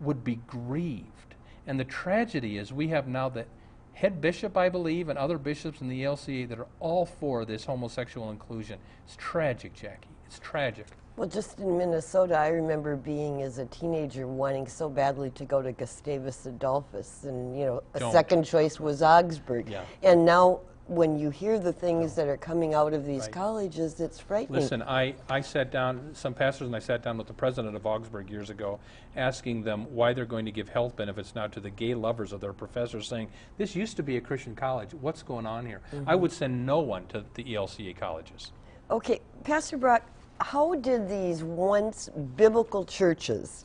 would 0.00 0.24
be 0.24 0.36
grieved. 0.46 1.34
And 1.66 1.78
the 1.78 1.84
tragedy 1.84 2.56
is 2.56 2.72
we 2.72 2.88
have 2.88 3.06
now 3.06 3.28
the 3.28 3.44
head 3.92 4.18
bishop, 4.22 4.56
I 4.56 4.70
believe, 4.70 5.10
and 5.10 5.18
other 5.18 5.36
bishops 5.36 5.82
in 5.82 5.90
the 5.90 6.04
ELCA 6.04 6.48
that 6.48 6.58
are 6.58 6.68
all 6.80 7.04
for 7.04 7.44
this 7.44 7.66
homosexual 7.66 8.30
inclusion. 8.30 8.78
It's 9.04 9.14
tragic, 9.16 9.74
Jackie. 9.74 10.08
It's 10.24 10.38
tragic. 10.38 10.86
Well, 11.16 11.28
just 11.28 11.58
in 11.58 11.76
Minnesota, 11.76 12.38
I 12.38 12.48
remember 12.48 12.96
being 12.96 13.42
as 13.42 13.58
a 13.58 13.66
teenager 13.66 14.26
wanting 14.26 14.66
so 14.66 14.88
badly 14.88 15.28
to 15.32 15.44
go 15.44 15.60
to 15.60 15.72
Gustavus 15.72 16.46
Adolphus, 16.46 17.24
and 17.24 17.58
you 17.58 17.66
know, 17.66 17.82
a 17.92 18.00
Don't. 18.00 18.10
second 18.10 18.44
choice 18.44 18.80
was 18.80 19.02
Augsburg. 19.02 19.68
Yeah. 19.68 19.84
And 20.02 20.24
now, 20.24 20.60
when 20.88 21.18
you 21.18 21.30
hear 21.30 21.58
the 21.58 21.72
things 21.72 22.14
that 22.14 22.28
are 22.28 22.36
coming 22.36 22.72
out 22.72 22.92
of 22.92 23.04
these 23.04 23.22
Right. 23.22 23.32
colleges, 23.32 23.98
it's 23.98 24.20
frightening. 24.20 24.60
Listen, 24.60 24.82
I, 24.82 25.14
I 25.28 25.40
sat 25.40 25.72
down, 25.72 26.14
some 26.14 26.32
pastors 26.32 26.66
and 26.68 26.76
I 26.76 26.78
sat 26.78 27.02
down 27.02 27.18
with 27.18 27.26
the 27.26 27.32
president 27.32 27.74
of 27.74 27.84
Augsburg 27.86 28.30
years 28.30 28.50
ago, 28.50 28.78
asking 29.16 29.62
them 29.64 29.86
why 29.92 30.12
they're 30.12 30.24
going 30.24 30.44
to 30.44 30.52
give 30.52 30.68
health 30.68 30.94
benefits 30.94 31.34
now 31.34 31.48
to 31.48 31.58
the 31.58 31.70
gay 31.70 31.94
lovers 31.94 32.32
of 32.32 32.40
their 32.40 32.52
professors, 32.52 33.08
saying, 33.08 33.28
this 33.58 33.74
used 33.74 33.96
to 33.96 34.02
be 34.04 34.16
a 34.16 34.20
Christian 34.20 34.54
college. 34.54 34.94
What's 34.94 35.22
going 35.22 35.46
on 35.46 35.66
here? 35.66 35.80
I 36.06 36.14
would 36.14 36.30
send 36.30 36.64
no 36.64 36.78
one 36.78 37.06
to 37.08 37.24
the 37.34 37.42
ELCA 37.44 37.96
colleges. 37.96 38.52
Okay, 38.88 39.20
Pastor 39.42 39.76
Brock, 39.76 40.02
how 40.40 40.76
did 40.76 41.08
these 41.08 41.42
once 41.42 42.08
biblical 42.36 42.84
churches 42.84 43.64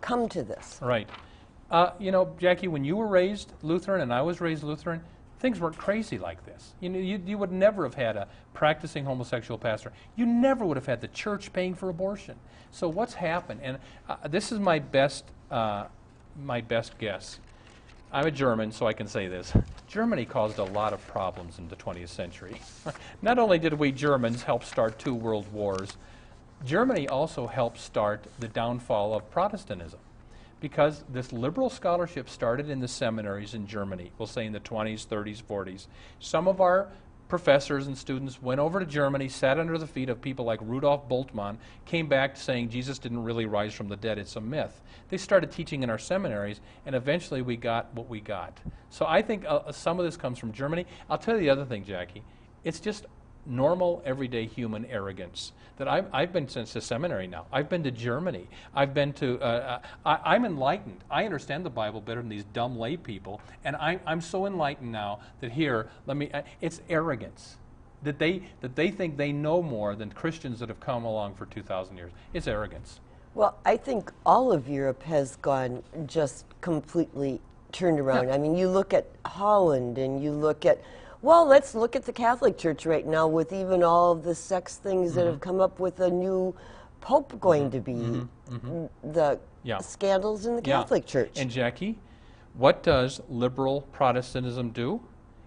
come 0.00 0.28
to 0.30 0.42
this? 0.42 0.80
Right. 0.82 1.08
Uh, 1.70 1.92
you 2.00 2.10
know, 2.10 2.34
Jackie, 2.38 2.66
when 2.66 2.82
you 2.84 2.96
were 2.96 3.06
raised 3.06 3.52
Lutheran 3.62 4.00
and 4.00 4.12
I 4.12 4.22
was 4.22 4.40
raised 4.40 4.64
Lutheran, 4.64 5.02
things 5.40 5.58
weren't 5.58 5.78
crazy 5.78 6.18
like 6.18 6.44
this. 6.44 6.74
You 6.80 6.90
know, 6.90 6.98
you, 6.98 7.20
you 7.26 7.38
would 7.38 7.50
never 7.50 7.84
have 7.84 7.94
had 7.94 8.16
a 8.16 8.28
practicing 8.52 9.04
homosexual 9.04 9.58
pastor. 9.58 9.90
You 10.14 10.26
never 10.26 10.66
would 10.66 10.76
have 10.76 10.86
had 10.86 11.00
the 11.00 11.08
church 11.08 11.52
paying 11.52 11.74
for 11.74 11.88
abortion. 11.88 12.36
So 12.70 12.88
what's 12.88 13.14
happened? 13.14 13.60
And 13.62 13.78
uh, 14.08 14.28
this 14.28 14.52
is 14.52 14.60
my 14.60 14.78
best, 14.78 15.24
uh, 15.50 15.86
my 16.44 16.60
best 16.60 16.98
guess. 16.98 17.40
I'm 18.12 18.26
a 18.26 18.30
German, 18.30 18.70
so 18.70 18.86
I 18.86 18.92
can 18.92 19.06
say 19.06 19.28
this. 19.28 19.52
Germany 19.88 20.26
caused 20.26 20.58
a 20.58 20.64
lot 20.64 20.92
of 20.92 21.04
problems 21.06 21.58
in 21.58 21.68
the 21.68 21.76
20th 21.76 22.08
century. 22.08 22.60
Not 23.22 23.38
only 23.38 23.58
did 23.58 23.72
we 23.74 23.92
Germans 23.92 24.42
help 24.42 24.62
start 24.62 24.98
two 24.98 25.14
world 25.14 25.50
wars, 25.52 25.96
Germany 26.64 27.08
also 27.08 27.46
helped 27.46 27.78
start 27.78 28.24
the 28.38 28.48
downfall 28.48 29.14
of 29.14 29.30
Protestantism 29.30 30.00
because 30.60 31.04
this 31.08 31.32
liberal 31.32 31.70
scholarship 31.70 32.28
started 32.28 32.68
in 32.68 32.80
the 32.80 32.88
seminaries 32.88 33.54
in 33.54 33.66
Germany, 33.66 34.12
we'll 34.18 34.26
say 34.26 34.46
in 34.46 34.52
the 34.52 34.60
20s, 34.60 35.06
30s, 35.06 35.42
40s. 35.42 35.86
Some 36.18 36.46
of 36.46 36.60
our 36.60 36.88
professors 37.28 37.86
and 37.86 37.96
students 37.96 38.42
went 38.42 38.60
over 38.60 38.80
to 38.80 38.84
Germany, 38.84 39.28
sat 39.28 39.58
under 39.58 39.78
the 39.78 39.86
feet 39.86 40.10
of 40.10 40.20
people 40.20 40.44
like 40.44 40.58
Rudolf 40.62 41.08
Bultmann, 41.08 41.56
came 41.86 42.08
back 42.08 42.36
saying 42.36 42.68
Jesus 42.68 42.98
didn't 42.98 43.22
really 43.22 43.46
rise 43.46 43.72
from 43.72 43.88
the 43.88 43.96
dead, 43.96 44.18
it's 44.18 44.36
a 44.36 44.40
myth. 44.40 44.82
They 45.08 45.16
started 45.16 45.50
teaching 45.50 45.82
in 45.82 45.90
our 45.90 45.98
seminaries, 45.98 46.60
and 46.84 46.94
eventually 46.94 47.40
we 47.40 47.56
got 47.56 47.94
what 47.94 48.08
we 48.08 48.20
got. 48.20 48.58
So 48.90 49.06
I 49.08 49.22
think 49.22 49.44
uh, 49.46 49.72
some 49.72 49.98
of 49.98 50.04
this 50.04 50.16
comes 50.16 50.38
from 50.38 50.52
Germany. 50.52 50.86
I'll 51.08 51.18
tell 51.18 51.36
you 51.36 51.40
the 51.40 51.50
other 51.50 51.64
thing, 51.64 51.84
Jackie. 51.84 52.22
It's 52.64 52.80
just 52.80 53.06
normal, 53.50 54.02
everyday 54.04 54.46
human 54.46 54.86
arrogance. 54.86 55.52
That 55.76 55.88
I've, 55.88 56.06
I've 56.12 56.32
been 56.32 56.48
since 56.48 56.74
the 56.74 56.80
seminary 56.80 57.26
now. 57.26 57.46
I've 57.52 57.68
been 57.68 57.82
to 57.84 57.90
Germany. 57.90 58.46
I've 58.74 58.92
been 58.92 59.12
to, 59.14 59.40
uh, 59.40 59.44
uh, 59.44 59.80
I, 60.04 60.34
I'm 60.34 60.44
enlightened. 60.44 61.02
I 61.10 61.24
understand 61.24 61.64
the 61.64 61.70
Bible 61.70 62.00
better 62.00 62.20
than 62.20 62.28
these 62.28 62.44
dumb 62.44 62.78
lay 62.78 62.96
people. 62.96 63.40
And 63.64 63.76
I, 63.76 63.98
I'm 64.06 64.20
so 64.20 64.46
enlightened 64.46 64.92
now 64.92 65.20
that 65.40 65.52
here, 65.52 65.88
let 66.06 66.16
me, 66.16 66.30
uh, 66.32 66.42
it's 66.60 66.82
arrogance. 66.88 67.56
That 68.02 68.18
they, 68.18 68.42
that 68.60 68.76
they 68.76 68.90
think 68.90 69.16
they 69.16 69.32
know 69.32 69.62
more 69.62 69.94
than 69.94 70.10
Christians 70.12 70.60
that 70.60 70.68
have 70.68 70.80
come 70.80 71.04
along 71.04 71.34
for 71.34 71.46
2,000 71.46 71.96
years. 71.96 72.12
It's 72.32 72.46
arrogance. 72.46 73.00
Well, 73.34 73.58
I 73.64 73.76
think 73.76 74.12
all 74.26 74.52
of 74.52 74.68
Europe 74.68 75.02
has 75.04 75.36
gone 75.36 75.82
just 76.06 76.46
completely 76.60 77.40
turned 77.72 78.00
around. 78.00 78.30
I 78.30 78.38
mean, 78.38 78.56
you 78.56 78.68
look 78.68 78.92
at 78.92 79.06
Holland 79.24 79.98
and 79.98 80.22
you 80.22 80.32
look 80.32 80.66
at, 80.66 80.80
well, 81.22 81.46
let's 81.46 81.74
look 81.74 81.94
at 81.96 82.04
the 82.04 82.12
Catholic 82.12 82.56
Church 82.56 82.86
right 82.86 83.06
now 83.06 83.26
with 83.28 83.52
even 83.52 83.82
all 83.82 84.12
of 84.12 84.22
the 84.22 84.34
sex 84.34 84.76
things 84.76 85.14
that 85.14 85.22
Mm-hmm. 85.22 85.30
have 85.30 85.40
come 85.40 85.60
up 85.60 85.78
with 85.78 86.00
a 86.00 86.10
new 86.10 86.54
pope 87.00 87.38
going 87.40 87.70
mm-hmm. 87.70 87.70
to 87.70 87.80
be, 87.80 87.92
mm-hmm. 87.92 88.54
Mm-hmm. 88.56 89.12
the 89.12 89.38
Yeah. 89.62 89.78
scandals 89.78 90.46
in 90.46 90.56
the 90.56 90.62
Yeah. 90.62 90.80
Catholic 90.80 91.06
Church. 91.06 91.38
And 91.38 91.50
Jackie, 91.50 91.98
what 92.54 92.82
does 92.82 93.20
liberal 93.28 93.82
Protestantism 93.92 94.70
do? 94.70 95.00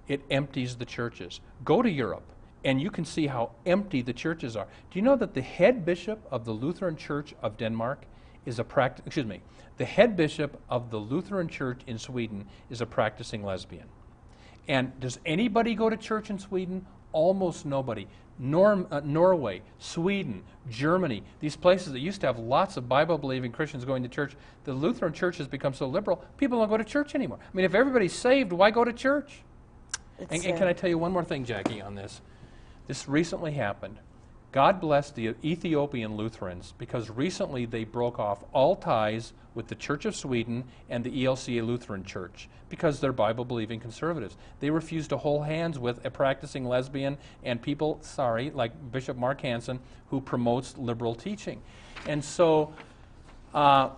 It 0.08 0.22
empties 0.30 0.76
the 0.76 0.86
churches. 0.86 1.40
Go 1.64 1.82
to 1.82 1.90
Europe 1.90 2.24
and 2.66 2.82
you 2.82 2.90
can 2.90 3.04
see 3.06 3.28
how 3.28 3.52
empty 3.66 4.02
the 4.02 4.14
churches 4.14 4.56
are. 4.56 4.68
Do 4.92 5.00
you 5.00 5.02
know 5.04 5.16
that 5.18 5.34
the 5.34 5.42
head 5.42 5.86
bishop 5.86 6.26
of 6.32 6.46
the 6.46 6.52
Lutheran 6.52 6.96
Church 6.96 7.34
of 7.42 7.58
Denmark 7.58 8.06
is 8.46 8.60
a 8.60 8.64
pract- 8.64 9.06
excuse 9.06 9.26
me, 9.26 9.42
the 9.78 9.86
head 9.86 10.16
bishop 10.16 10.60
of 10.70 10.90
the 10.90 10.98
Lutheran 10.98 11.48
Church 11.48 11.82
in 11.88 11.98
Sweden 11.98 12.46
is 12.70 12.80
a 12.82 12.86
practicing 12.86 13.44
lesbian. 13.44 13.88
And 14.68 14.98
does 15.00 15.20
anybody 15.26 15.76
go 15.76 15.90
to 15.90 15.98
church 15.98 16.30
in 16.30 16.40
Sweden? 16.40 16.86
Almost 17.12 17.66
nobody. 17.66 18.08
Norm, 18.40 18.88
uh, 18.90 19.02
Norway, 19.04 19.62
Sweden, 19.78 20.44
Germany, 20.70 21.24
these 21.40 21.56
places 21.56 21.94
that 21.94 22.00
used 22.00 22.22
to 22.22 22.28
have 22.28 22.40
lots 22.40 22.78
of 22.78 22.90
Bible 22.90 23.18
believing 23.18 23.52
Christians 23.52 23.86
going 23.86 24.02
to 24.02 24.10
church, 24.10 24.36
the 24.64 24.74
Lutheran 24.74 25.14
church 25.14 25.38
has 25.38 25.48
become 25.48 25.74
so 25.74 25.88
liberal, 25.88 26.24
people 26.38 26.60
don't 26.60 26.70
go 26.70 26.78
to 26.78 26.84
church 26.84 27.14
anymore. 27.14 27.38
I 27.42 27.56
mean, 27.56 27.66
if 27.66 27.76
everybody's 27.76 28.14
saved, 28.14 28.52
why 28.52 28.72
go 28.72 28.84
to 28.84 28.94
church? 28.94 29.44
And, 30.18 30.32
and 30.32 30.58
can 30.58 30.68
I 30.68 30.74
tell 30.74 30.90
you 30.90 30.98
one 30.98 31.12
more 31.12 31.24
thing, 31.24 31.46
Jackie, 31.46 31.82
on 31.82 31.96
this? 31.96 32.22
This 32.88 33.08
recently 33.08 33.52
happened. 33.52 34.00
God 34.54 34.80
bless 34.80 35.10
the 35.10 35.34
Ethiopian 35.44 36.16
Lutherans 36.16 36.76
because 36.78 37.10
recently 37.10 37.66
they 37.66 37.86
broke 37.86 38.20
off 38.20 38.44
all 38.54 38.76
ties 38.76 39.34
with 39.56 39.68
the 39.68 39.74
Church 39.74 40.06
of 40.06 40.16
Sweden 40.16 40.66
and 40.92 41.04
the 41.04 41.26
ELCA 41.26 41.66
Lutheran 41.66 42.04
Church 42.04 42.48
because 42.70 43.00
they're 43.00 43.12
Bible 43.12 43.46
believing 43.46 43.80
conservatives. 43.80 44.38
They 44.60 44.70
refuse 44.70 45.08
to 45.08 45.18
hold 45.18 45.48
hands 45.48 45.80
with 45.80 46.06
a 46.06 46.12
practicing 46.12 46.66
lesbian 46.66 47.18
and 47.44 47.60
people, 47.60 47.98
sorry, 48.02 48.52
like 48.52 48.92
Bishop 48.92 49.18
Mark 49.18 49.42
Hanson, 49.42 49.80
who 50.12 50.22
promotes 50.22 50.78
liberal 50.78 51.16
teaching. 51.16 51.60
And 52.08 52.24
so, 52.24 52.76
uh, 53.56 53.90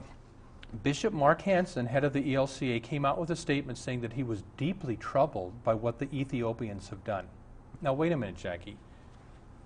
Bishop 0.83 1.13
Mark 1.13 1.41
Hanson, 1.41 1.85
head 1.85 2.05
of 2.05 2.13
the 2.13 2.33
ELCA, 2.33 2.81
came 2.81 3.03
out 3.03 3.19
with 3.19 3.29
a 3.29 3.35
statement 3.35 3.77
saying 3.77 3.99
that 4.01 4.13
he 4.13 4.23
was 4.23 4.41
deeply 4.55 4.95
troubled 4.95 5.65
by 5.65 5.73
what 5.73 5.99
the 5.99 6.07
Ethiopians 6.17 6.87
have 6.89 7.03
done. 7.03 7.27
Now, 7.81 7.93
wait 7.93 8.13
a 8.13 8.17
minute, 8.17 8.37
Jackie. 8.37 8.77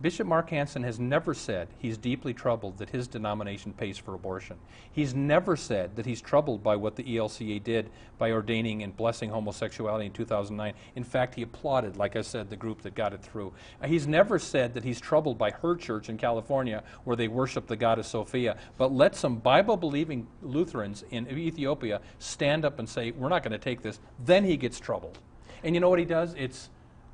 Bishop 0.01 0.27
Mark 0.27 0.49
Hanson 0.51 0.83
has 0.83 0.97
never 0.97 1.33
said 1.33 1.67
he's 1.77 1.97
deeply 1.97 2.33
troubled 2.33 2.77
that 2.77 2.89
his 2.89 3.05
denomination 3.05 3.73
pays 3.73 3.97
for 3.97 4.13
abortion. 4.13 4.55
He's 4.89 5.13
never 5.13 5.57
said 5.57 5.97
that 5.97 6.05
he's 6.05 6.21
troubled 6.21 6.63
by 6.63 6.77
what 6.77 6.95
the 6.95 7.03
ELCA 7.03 7.61
did 7.61 7.89
by 8.17 8.31
ordaining 8.31 8.81
and 8.83 8.95
blessing 8.95 9.29
homosexuality 9.29 10.05
in 10.05 10.13
2009. 10.13 10.73
In 10.95 11.03
fact, 11.03 11.35
he 11.35 11.41
applauded, 11.41 11.97
like 11.97 12.15
I 12.15 12.21
said, 12.21 12.49
the 12.49 12.55
group 12.55 12.81
that 12.83 12.95
got 12.95 13.13
it 13.13 13.21
through. 13.21 13.51
He's 13.85 14.07
never 14.07 14.39
said 14.39 14.73
that 14.75 14.85
he's 14.85 15.01
troubled 15.01 15.37
by 15.37 15.51
her 15.51 15.75
church 15.75 16.07
in 16.07 16.17
California 16.17 16.81
where 17.03 17.17
they 17.17 17.27
worship 17.27 17.67
the 17.67 17.75
goddess 17.75 18.07
Sophia. 18.07 18.57
But 18.77 18.93
let 18.93 19.17
some 19.17 19.37
Bible 19.37 19.75
believing 19.75 20.27
Lutherans 20.41 21.03
in 21.11 21.27
Ethiopia 21.27 21.99
stand 22.19 22.63
up 22.63 22.79
and 22.79 22.87
say, 22.87 23.11
We're 23.11 23.29
not 23.29 23.43
going 23.43 23.51
to 23.51 23.57
take 23.57 23.81
this. 23.81 23.99
Then 24.23 24.45
he 24.45 24.55
gets 24.55 24.79
troubled. 24.79 25.19
And 25.63 25.75
you 25.75 25.81
know 25.81 25.89
what 25.89 25.99
he 25.99 26.05
does? 26.05 26.33
It's 26.37 26.69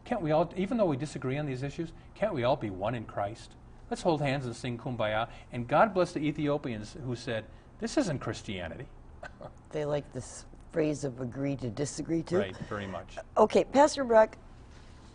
can't 0.05 0.21
we 0.21 0.31
all, 0.31 0.51
even 0.55 0.77
though 0.77 0.85
we 0.85 0.97
disagree 0.97 1.37
on 1.37 1.45
these 1.45 1.63
issues, 1.63 1.91
can't 2.13 2.33
we 2.33 2.43
all 2.43 2.55
be 2.55 2.69
one 2.69 2.95
in 2.95 3.05
Christ? 3.05 3.51
Let's 3.89 4.03
hold 4.03 4.21
hands 4.21 4.45
and 4.45 4.55
sing 4.55 4.77
kumbaya. 4.77 5.27
And 5.51 5.67
God 5.67 5.93
bless 5.93 6.11
the 6.11 6.19
Ethiopians 6.19 6.95
who 7.05 7.15
said, 7.15 7.45
This 7.79 7.97
isn't 7.97 8.19
Christianity. 8.19 8.85
they 9.71 9.83
like 9.83 10.11
this 10.13 10.45
phrase 10.71 11.03
of 11.03 11.21
agree 11.21 11.55
to 11.55 11.69
disagree 11.69 12.21
too. 12.21 12.37
Right, 12.37 12.57
very 12.69 12.87
much. 12.87 13.17
Okay, 13.37 13.63
Pastor 13.63 14.03
Brock, 14.03 14.37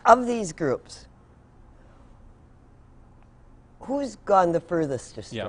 of 0.07 0.26
these 0.26 0.53
groups, 0.53 1.07
who's 3.81 4.16
gone 4.16 4.53
the 4.53 4.61
furthest 4.61 5.18
astray? 5.18 5.37
Yeah. 5.37 5.48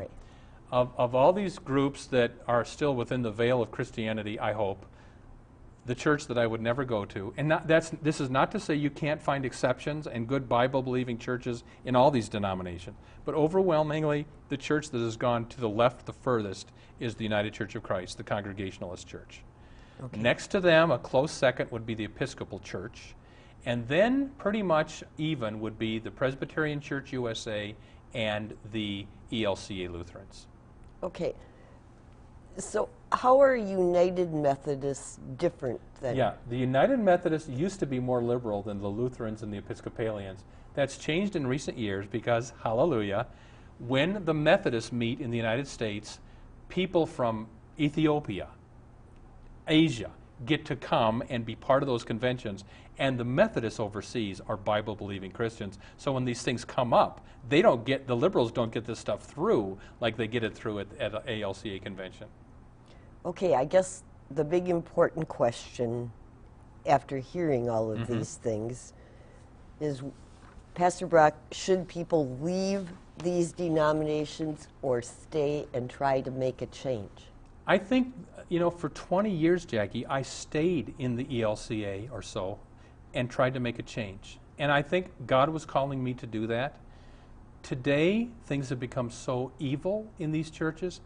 Of, 0.71 0.91
of 0.97 1.15
all 1.15 1.33
these 1.33 1.59
groups 1.59 2.05
that 2.07 2.31
are 2.47 2.63
still 2.63 2.95
within 2.95 3.23
the 3.23 3.31
veil 3.31 3.61
of 3.61 3.71
Christianity, 3.71 4.39
I 4.39 4.53
hope, 4.53 4.85
the 5.85 5.95
church 5.95 6.27
that 6.27 6.37
I 6.37 6.45
would 6.45 6.61
never 6.61 6.85
go 6.85 7.05
to. 7.05 7.33
And 7.37 7.47
not, 7.47 7.67
that's, 7.67 7.89
this 8.01 8.21
is 8.21 8.29
not 8.29 8.51
to 8.51 8.59
say 8.59 8.75
you 8.75 8.91
can't 8.91 9.21
find 9.21 9.45
exceptions 9.45 10.05
and 10.05 10.27
good 10.27 10.47
Bible 10.47 10.83
believing 10.83 11.17
churches 11.17 11.63
in 11.85 11.95
all 11.95 12.11
these 12.11 12.29
denominations. 12.29 12.97
But 13.25 13.35
overwhelmingly, 13.35 14.27
the 14.49 14.57
church 14.57 14.89
that 14.91 14.99
has 14.99 15.17
gone 15.17 15.47
to 15.47 15.59
the 15.59 15.69
left 15.69 16.05
the 16.05 16.13
furthest 16.13 16.71
is 16.99 17.15
the 17.15 17.23
United 17.23 17.53
Church 17.53 17.75
of 17.75 17.81
Christ, 17.81 18.17
the 18.17 18.23
Congregationalist 18.23 19.07
Church. 19.07 19.41
Okay. 20.03 20.19
Next 20.19 20.47
to 20.47 20.59
them, 20.59 20.91
a 20.91 20.99
close 20.99 21.31
second 21.31 21.71
would 21.71 21.85
be 21.85 21.95
the 21.95 22.05
Episcopal 22.05 22.59
Church. 22.59 23.15
And 23.65 23.87
then, 23.87 24.31
pretty 24.37 24.63
much 24.63 25.03
even, 25.17 25.59
would 25.59 25.77
be 25.77 25.99
the 25.99 26.11
Presbyterian 26.11 26.79
Church 26.79 27.11
USA 27.13 27.75
and 28.13 28.55
the 28.71 29.05
ELCA 29.31 29.91
Lutherans. 29.91 30.47
Okay. 31.03 31.33
So, 32.57 32.89
how 33.11 33.41
are 33.41 33.55
United 33.55 34.33
Methodists 34.33 35.19
different 35.37 35.79
than? 36.01 36.15
Yeah, 36.15 36.33
the 36.49 36.57
United 36.57 36.99
Methodists 36.99 37.49
used 37.49 37.79
to 37.79 37.85
be 37.85 37.99
more 37.99 38.21
liberal 38.21 38.61
than 38.61 38.79
the 38.79 38.87
Lutherans 38.87 39.41
and 39.41 39.53
the 39.53 39.57
Episcopalians. 39.57 40.43
That's 40.73 40.97
changed 40.97 41.35
in 41.35 41.47
recent 41.47 41.77
years 41.77 42.05
because, 42.07 42.53
hallelujah, 42.63 43.27
when 43.79 44.25
the 44.25 44.33
Methodists 44.33 44.91
meet 44.91 45.19
in 45.19 45.31
the 45.31 45.37
United 45.37 45.67
States, 45.67 46.19
people 46.69 47.05
from 47.05 47.47
Ethiopia, 47.79 48.47
Asia, 49.67 50.11
get 50.45 50.65
to 50.65 50.75
come 50.75 51.23
and 51.29 51.45
be 51.45 51.55
part 51.55 51.83
of 51.83 51.87
those 51.87 52.03
conventions. 52.03 52.63
And 52.97 53.17
the 53.17 53.25
Methodists 53.25 53.79
overseas 53.79 54.41
are 54.47 54.57
Bible 54.57 54.95
believing 54.95 55.31
Christians. 55.31 55.79
So 55.97 56.11
when 56.11 56.25
these 56.25 56.41
things 56.41 56.65
come 56.65 56.93
up, 56.93 57.25
they 57.47 57.61
don't 57.61 57.85
get, 57.85 58.07
the 58.07 58.15
liberals 58.15 58.51
don't 58.51 58.71
get 58.71 58.85
this 58.85 58.99
stuff 58.99 59.23
through 59.23 59.79
like 59.99 60.17
they 60.17 60.27
get 60.27 60.43
it 60.43 60.53
through 60.53 60.79
at, 60.79 60.87
at 60.99 61.13
an 61.13 61.21
ELCA 61.27 61.81
convention. 61.81 62.27
Okay, 63.25 63.53
I 63.53 63.65
guess 63.65 64.03
the 64.31 64.43
big 64.43 64.69
important 64.69 65.27
question 65.27 66.11
after 66.85 67.17
hearing 67.17 67.69
all 67.69 67.91
of 67.91 67.99
mm-hmm. 67.99 68.17
these 68.17 68.35
things 68.35 68.93
is 69.79 70.01
Pastor 70.73 71.05
Brock, 71.05 71.35
should 71.51 71.87
people 71.87 72.37
leave 72.41 72.87
these 73.23 73.51
denominations 73.51 74.67
or 74.81 75.01
stay 75.01 75.67
and 75.73 75.89
try 75.89 76.21
to 76.21 76.31
make 76.31 76.61
a 76.61 76.65
change? 76.67 77.27
I 77.67 77.77
think, 77.77 78.13
you 78.49 78.59
know, 78.59 78.69
for 78.69 78.89
20 78.89 79.29
years, 79.29 79.65
Jackie, 79.65 80.05
I 80.07 80.21
stayed 80.23 80.95
in 80.97 81.15
the 81.15 81.25
ELCA 81.25 82.11
or 82.11 82.21
so 82.21 82.57
and 83.13 83.29
tried 83.29 83.53
to 83.53 83.59
make 83.59 83.79
a 83.79 83.83
change. 83.83 84.39
And 84.57 84.71
I 84.71 84.81
think 84.81 85.07
God 85.27 85.49
was 85.49 85.65
calling 85.65 86.03
me 86.03 86.13
to 86.15 86.25
do 86.25 86.47
that. 86.47 86.77
Today, 87.61 88.29
things 88.45 88.69
have 88.69 88.79
become 88.79 89.11
so 89.11 89.51
evil 89.59 90.07
in 90.17 90.31
these 90.31 90.49
churches 90.49 91.01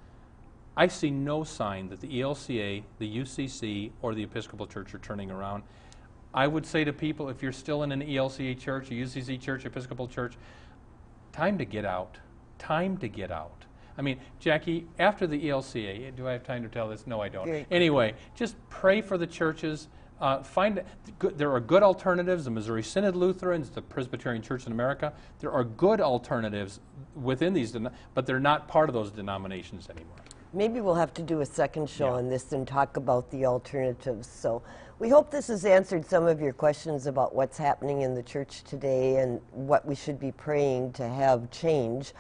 I 0.78 0.88
see 0.88 1.10
no 1.10 1.44
sign 1.44 1.90
that 1.90 2.02
the 2.02 2.08
ELCA, 2.08 2.84
the 3.00 3.18
UCC, 3.18 3.92
or 4.02 4.14
the 4.14 4.24
Episcopal 4.24 4.68
Church 4.68 4.94
are 4.94 5.00
turning 5.00 5.32
around. 5.32 5.64
I 6.34 6.48
would 6.48 6.66
say 6.66 6.84
to 6.84 6.92
people, 6.92 7.30
if 7.30 7.42
you're 7.42 7.54
still 7.54 7.84
in 7.84 7.94
an 7.94 8.02
ELCA 8.02 8.60
church, 8.60 8.92
a 8.92 8.94
UCC 8.94 9.40
church, 9.40 9.66
Episcopal 9.66 10.08
church, 10.08 10.38
time 11.32 11.58
to 11.58 11.66
get 11.66 11.86
out. 11.86 12.18
Time 12.60 12.98
to 12.98 13.08
get 13.08 13.32
out. 13.32 13.66
I 13.98 14.02
mean, 14.02 14.20
Jackie, 14.40 14.86
after 15.00 15.28
the 15.28 15.42
ELCA, 15.42 16.14
do 16.14 16.28
I 16.28 16.34
have 16.34 16.44
time 16.44 16.62
to 16.64 16.70
tell 16.70 16.90
this? 16.90 17.08
No, 17.08 17.22
I 17.22 17.30
don't. 17.30 17.48
Anyway, 17.72 18.14
just 18.36 18.58
pray 18.70 19.02
for 19.02 19.18
the 19.18 19.28
churches. 19.28 19.88
Uh, 20.20 20.44
find 20.44 20.84
there 21.20 21.54
are 21.54 21.62
good 21.62 21.84
alternatives. 21.84 22.44
The 22.44 22.52
Missouri 22.52 22.84
Synod 22.84 23.16
Lutherans, 23.16 23.70
the 23.70 23.82
Presbyterian 23.82 24.42
Church 24.42 24.66
in 24.66 24.74
America. 24.74 25.14
There 25.40 25.52
are 25.52 25.64
good 25.64 26.02
alternatives 26.02 26.82
within 27.16 27.54
these, 27.54 27.76
but 28.14 28.26
they're 28.26 28.42
not 28.42 28.68
part 28.68 28.90
of 28.90 28.94
those 28.94 29.12
denominations 29.12 29.90
anymore. 29.90 30.18
Maybe 30.56 30.80
we'll 30.80 30.96
have 30.96 31.14
to 31.16 31.22
do 31.22 31.42
a 31.42 31.46
second 31.46 31.90
show 31.90 32.08
yeah. 32.08 32.14
on 32.14 32.30
this 32.30 32.54
and 32.54 32.66
talk 32.66 32.96
about 32.96 33.30
the 33.30 33.46
alternatives. 33.46 34.26
So 34.26 34.64
we 35.00 35.10
hope 35.10 35.30
this 35.30 35.48
has 35.48 35.66
answered 35.66 36.06
some 36.06 36.28
of 36.28 36.40
your 36.40 36.54
questions 36.54 37.08
about 37.08 37.36
what's 37.36 37.58
happening 37.58 38.04
in 38.04 38.16
the 38.16 38.24
church 38.24 38.64
today 38.64 39.18
and 39.18 39.42
what 39.52 39.86
we 39.86 39.96
should 39.96 40.18
be 40.18 40.32
praying 40.32 40.94
to 40.94 41.10
have 41.10 41.52
change. 41.52 42.14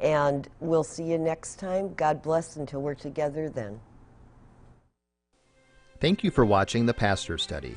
And 0.00 0.48
we'll 0.58 0.84
see 0.84 1.04
you 1.04 1.18
next 1.18 1.56
time. 1.56 1.92
God 1.92 2.22
bless 2.22 2.56
until 2.56 2.80
we're 2.80 2.94
together 2.94 3.50
then. 3.50 3.78
Thank 6.00 6.24
you 6.24 6.30
for 6.30 6.46
watching 6.46 6.86
the 6.86 6.94
Pastor 6.94 7.36
Study. 7.36 7.76